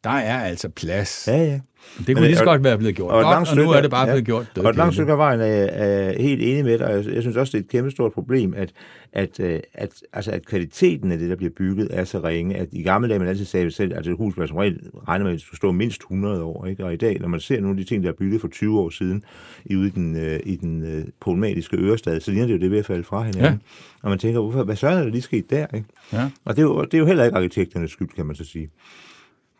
Der 0.05 0.11
er 0.11 0.39
altså 0.39 0.69
plads. 0.69 1.27
Ja, 1.27 1.37
ja. 1.37 1.59
Det 1.97 2.05
kunne 2.05 2.13
Men, 2.13 2.23
lige 2.23 2.35
så 2.35 2.43
godt 2.43 2.63
være 2.63 2.77
blevet 2.77 2.95
gjort 2.95 3.13
og, 3.13 3.23
godt, 3.23 3.49
og 3.49 3.55
nu 3.55 3.71
er 3.71 3.81
det 3.81 3.91
bare 3.91 4.07
ja, 4.07 4.13
blevet 4.13 4.25
gjort. 4.25 4.57
Og 4.57 4.69
et 4.69 4.75
langt 4.75 4.93
stykke 4.93 5.11
af 5.11 5.17
vejen 5.17 5.39
er 5.39 5.45
jeg 5.45 6.15
helt 6.19 6.41
enig 6.41 6.65
med 6.65 6.79
dig. 6.79 6.89
Jeg, 6.89 7.13
jeg 7.13 7.21
synes 7.21 7.37
også, 7.37 7.51
det 7.51 7.57
er 7.57 7.63
et 7.63 7.69
kæmpe 7.69 7.91
stort 7.91 8.13
problem, 8.13 8.53
at, 8.57 8.71
at, 9.13 9.39
øh, 9.39 9.59
at, 9.73 9.89
altså, 10.13 10.31
at 10.31 10.45
kvaliteten 10.45 11.11
af 11.11 11.17
det, 11.17 11.29
der 11.29 11.35
bliver 11.35 11.51
bygget, 11.57 11.87
er 11.91 12.03
så 12.03 12.19
ringe, 12.19 12.55
at 12.55 12.67
i 12.71 12.83
gamle 12.83 13.09
dage, 13.09 13.19
man 13.19 13.27
altid 13.27 13.45
sagde 13.45 13.71
selv, 13.71 13.93
at 13.95 14.07
et 14.07 14.17
hus, 14.17 14.37
man 14.37 14.47
som 14.47 14.57
regel 14.57 14.79
regner 15.07 15.25
med, 15.25 15.31
at 15.31 15.35
det 15.35 15.41
skulle 15.45 15.57
stå 15.57 15.71
mindst 15.71 16.01
100 16.01 16.43
år. 16.43 16.65
Ikke? 16.65 16.85
Og 16.85 16.93
i 16.93 16.97
dag, 16.97 17.19
når 17.19 17.27
man 17.27 17.39
ser 17.39 17.61
nogle 17.61 17.79
af 17.79 17.85
de 17.85 17.89
ting, 17.89 18.03
der 18.03 18.09
er 18.09 18.13
bygget 18.13 18.41
for 18.41 18.47
20 18.47 18.79
år 18.79 18.89
siden, 18.89 19.23
i 19.65 19.75
ude 19.75 19.87
i 19.87 19.91
den, 19.91 20.15
øh, 20.15 20.39
i 20.43 20.55
den 20.55 20.97
uh, 20.97 21.03
problematiske 21.19 21.77
Ørestad, 21.77 22.19
så 22.19 22.31
ligner 22.31 22.47
det 22.47 22.53
jo 22.53 22.59
det 22.59 22.71
ved 22.71 22.79
at 22.79 22.85
falde 22.85 23.03
fra 23.03 23.23
hinanden. 23.23 23.43
Ja. 23.43 23.57
Og 24.01 24.09
man 24.09 24.19
tænker, 24.19 24.39
hvorfor, 24.39 24.63
hvad 24.63 24.75
så 24.75 24.87
er 24.87 25.03
der 25.03 25.09
lige 25.09 25.21
sket 25.21 25.49
der? 25.49 25.67
Ikke? 25.73 25.87
Ja. 26.13 26.29
Og 26.45 26.55
det 26.55 26.61
er, 26.61 26.65
jo, 26.65 26.83
det 26.83 26.93
er 26.93 26.97
jo 26.97 27.05
heller 27.05 27.25
ikke 27.25 27.37
arkitekternes 27.37 27.91
skyld, 27.91 28.09
kan 28.15 28.25
man 28.25 28.35
så 28.35 28.43
sige. 28.43 28.69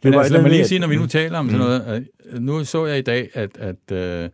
Men 0.06 0.20
altså, 0.20 0.34
lad 0.34 0.42
mig 0.42 0.52
lige 0.52 0.68
sige, 0.68 0.80
når 0.80 0.88
vi 0.88 0.96
nu 0.96 1.08
taler 1.08 1.40
om 1.40 1.50
sådan 1.50 1.62
mm. 1.62 1.68
noget, 1.68 2.08
at, 2.32 2.42
nu 2.42 2.64
så 2.64 2.86
jeg 2.86 2.98
i 2.98 3.02
dag, 3.02 3.30
at, 3.34 3.58
at, 3.58 3.92
at, 3.92 4.32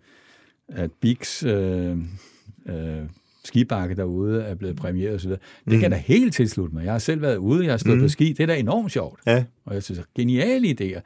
at 0.67 0.91
Bix 1.01 1.43
øh, 1.43 1.97
øh, 2.69 2.75
skibakke 3.43 3.95
derude 3.95 4.41
er 4.41 4.55
blevet 4.55 4.75
premieret 4.75 5.15
osv. 5.15 5.29
Det 5.29 5.39
mm. 5.65 5.79
kan 5.79 5.91
da 5.91 5.97
helt 5.97 6.33
tilslutte 6.33 6.75
mig. 6.75 6.83
Jeg 6.83 6.91
har 6.91 6.99
selv 6.99 7.21
været 7.21 7.37
ude, 7.37 7.63
jeg 7.63 7.71
har 7.71 7.77
stået 7.77 7.97
mm. 7.97 8.03
på 8.03 8.07
ski. 8.07 8.33
Det 8.33 8.39
er 8.39 8.47
da 8.47 8.57
enormt 8.57 8.91
sjovt. 8.91 9.19
Ja. 9.25 9.43
Og 9.65 9.73
jeg 9.73 9.83
synes, 9.83 10.01
geniale 10.15 10.67
idéer. 10.67 11.01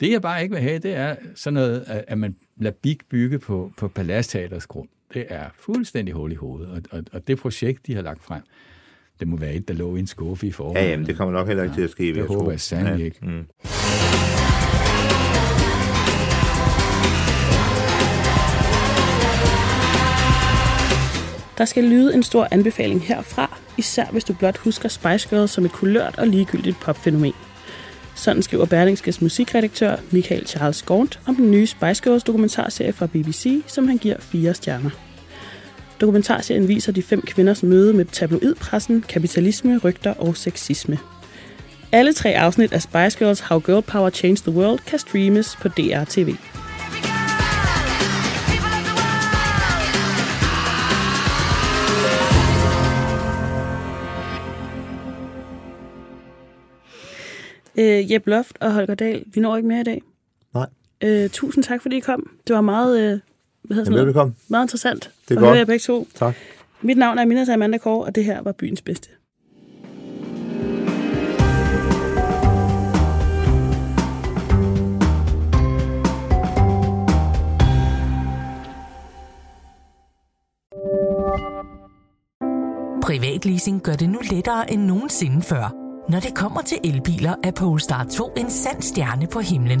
Det 0.00 0.10
jeg 0.10 0.22
bare 0.22 0.42
ikke 0.42 0.54
vil 0.54 0.62
have, 0.62 0.78
det 0.78 0.94
er 0.94 1.16
sådan 1.34 1.54
noget, 1.54 1.84
at 2.08 2.18
man 2.18 2.36
lader 2.60 2.76
Big 2.82 2.98
bygge 3.10 3.38
på, 3.38 3.72
på 3.76 3.88
Palastteaters 3.88 4.66
grund. 4.66 4.88
Det 5.14 5.26
er 5.28 5.44
fuldstændig 5.58 6.14
hul 6.14 6.32
i 6.32 6.34
hovedet. 6.34 6.68
Og, 6.68 6.82
og, 6.90 7.04
og 7.12 7.26
det 7.26 7.38
projekt, 7.38 7.86
de 7.86 7.94
har 7.94 8.02
lagt 8.02 8.24
frem, 8.24 8.42
det 9.20 9.28
må 9.28 9.36
være 9.36 9.54
et, 9.54 9.68
der 9.68 9.74
lå 9.74 9.96
i 9.96 9.98
en 9.98 10.06
skuffe 10.06 10.46
i 10.46 10.52
forvejen. 10.52 10.84
Ja, 10.84 10.90
jamen, 10.90 11.06
det 11.06 11.16
kommer 11.16 11.34
nok 11.34 11.46
heller 11.46 11.62
ikke 11.62 11.72
ja, 11.72 11.76
til 11.76 11.84
at 11.84 11.90
ske. 11.90 12.14
Det 12.14 12.26
håber 12.26 12.50
jeg 12.50 12.60
sandelig 12.60 12.98
ja. 12.98 13.04
ikke. 13.04 13.18
Mm. 13.22 13.44
Der 21.58 21.64
skal 21.64 21.84
lyde 21.84 22.14
en 22.14 22.22
stor 22.22 22.48
anbefaling 22.50 23.02
herfra, 23.02 23.58
især 23.78 24.06
hvis 24.12 24.24
du 24.24 24.34
blot 24.34 24.58
husker 24.58 24.88
Spice 24.88 25.28
Girls 25.28 25.50
som 25.50 25.64
et 25.64 25.72
kulørt 25.72 26.18
og 26.18 26.26
ligegyldigt 26.26 26.80
popfænomen. 26.80 27.32
Sådan 28.14 28.42
skriver 28.42 28.64
Berlingskes 28.64 29.22
musikredaktør 29.22 29.96
Michael 30.10 30.46
Charles 30.46 30.82
Gaunt 30.82 31.20
om 31.26 31.34
den 31.34 31.50
nye 31.50 31.66
Spice 31.66 32.02
Girls 32.02 32.24
dokumentarserie 32.24 32.92
fra 32.92 33.06
BBC, 33.06 33.62
som 33.66 33.88
han 33.88 33.98
giver 33.98 34.16
fire 34.20 34.54
stjerner. 34.54 34.90
Dokumentarserien 36.02 36.68
viser 36.68 36.92
de 36.92 37.02
fem 37.02 37.22
kvinders 37.22 37.62
møde 37.62 37.92
med 37.92 38.04
tabloidpressen, 38.04 39.04
kapitalisme, 39.08 39.78
rygter 39.78 40.14
og 40.14 40.36
sexisme. 40.36 40.98
Alle 41.92 42.12
tre 42.12 42.30
afsnit 42.30 42.72
af 42.72 42.82
Spice 42.82 43.18
Girls 43.18 43.40
How 43.40 43.58
Girl 43.58 43.82
Power 43.82 44.10
Changed 44.10 44.42
the 44.42 44.52
World 44.52 44.78
kan 44.78 44.98
streames 44.98 45.56
på 45.56 45.68
DRTV. 45.68 46.28
Øh, 57.78 58.12
Jeb 58.12 58.26
Loft 58.26 58.58
og 58.60 58.72
Holger 58.72 58.94
Dahl, 58.94 59.24
vi 59.34 59.40
når 59.40 59.56
ikke 59.56 59.68
mere 59.68 59.80
i 59.80 59.84
dag. 59.84 60.02
Nej. 60.54 60.66
Øh, 61.04 61.30
tusind 61.30 61.64
tak, 61.64 61.82
fordi 61.82 61.96
I 61.96 62.00
kom. 62.00 62.30
Det 62.46 62.56
var 62.56 62.62
meget, 62.62 63.00
øh, 63.00 63.20
hvad 63.62 63.74
hedder 63.76 63.92
Jamen, 63.92 64.06
velkommen. 64.06 64.36
meget 64.48 64.64
interessant 64.64 65.10
det 65.28 65.34
er 65.34 65.38
godt. 65.40 65.48
høre 65.48 65.58
jer 65.58 65.64
begge 65.64 65.78
to. 65.78 66.08
Tak. 66.14 66.34
Mit 66.82 66.98
navn 66.98 67.18
er 67.18 67.24
Minas 67.24 67.48
Amanda 67.48 67.78
Kåre, 67.78 68.04
og 68.06 68.14
det 68.14 68.24
her 68.24 68.42
var 68.42 68.52
byens 68.52 68.82
bedste. 68.82 69.08
Privatleasing 83.02 83.82
gør 83.82 83.92
det 83.92 84.10
nu 84.10 84.18
lettere 84.30 84.72
end 84.72 84.82
nogensinde 84.82 85.42
før. 85.42 85.74
Når 86.10 86.20
det 86.20 86.34
kommer 86.34 86.62
til 86.62 86.78
elbiler, 86.84 87.34
er 87.44 87.50
Polestar 87.50 88.04
2 88.04 88.32
en 88.36 88.50
sand 88.50 88.82
stjerne 88.82 89.26
på 89.26 89.40
himlen. 89.40 89.80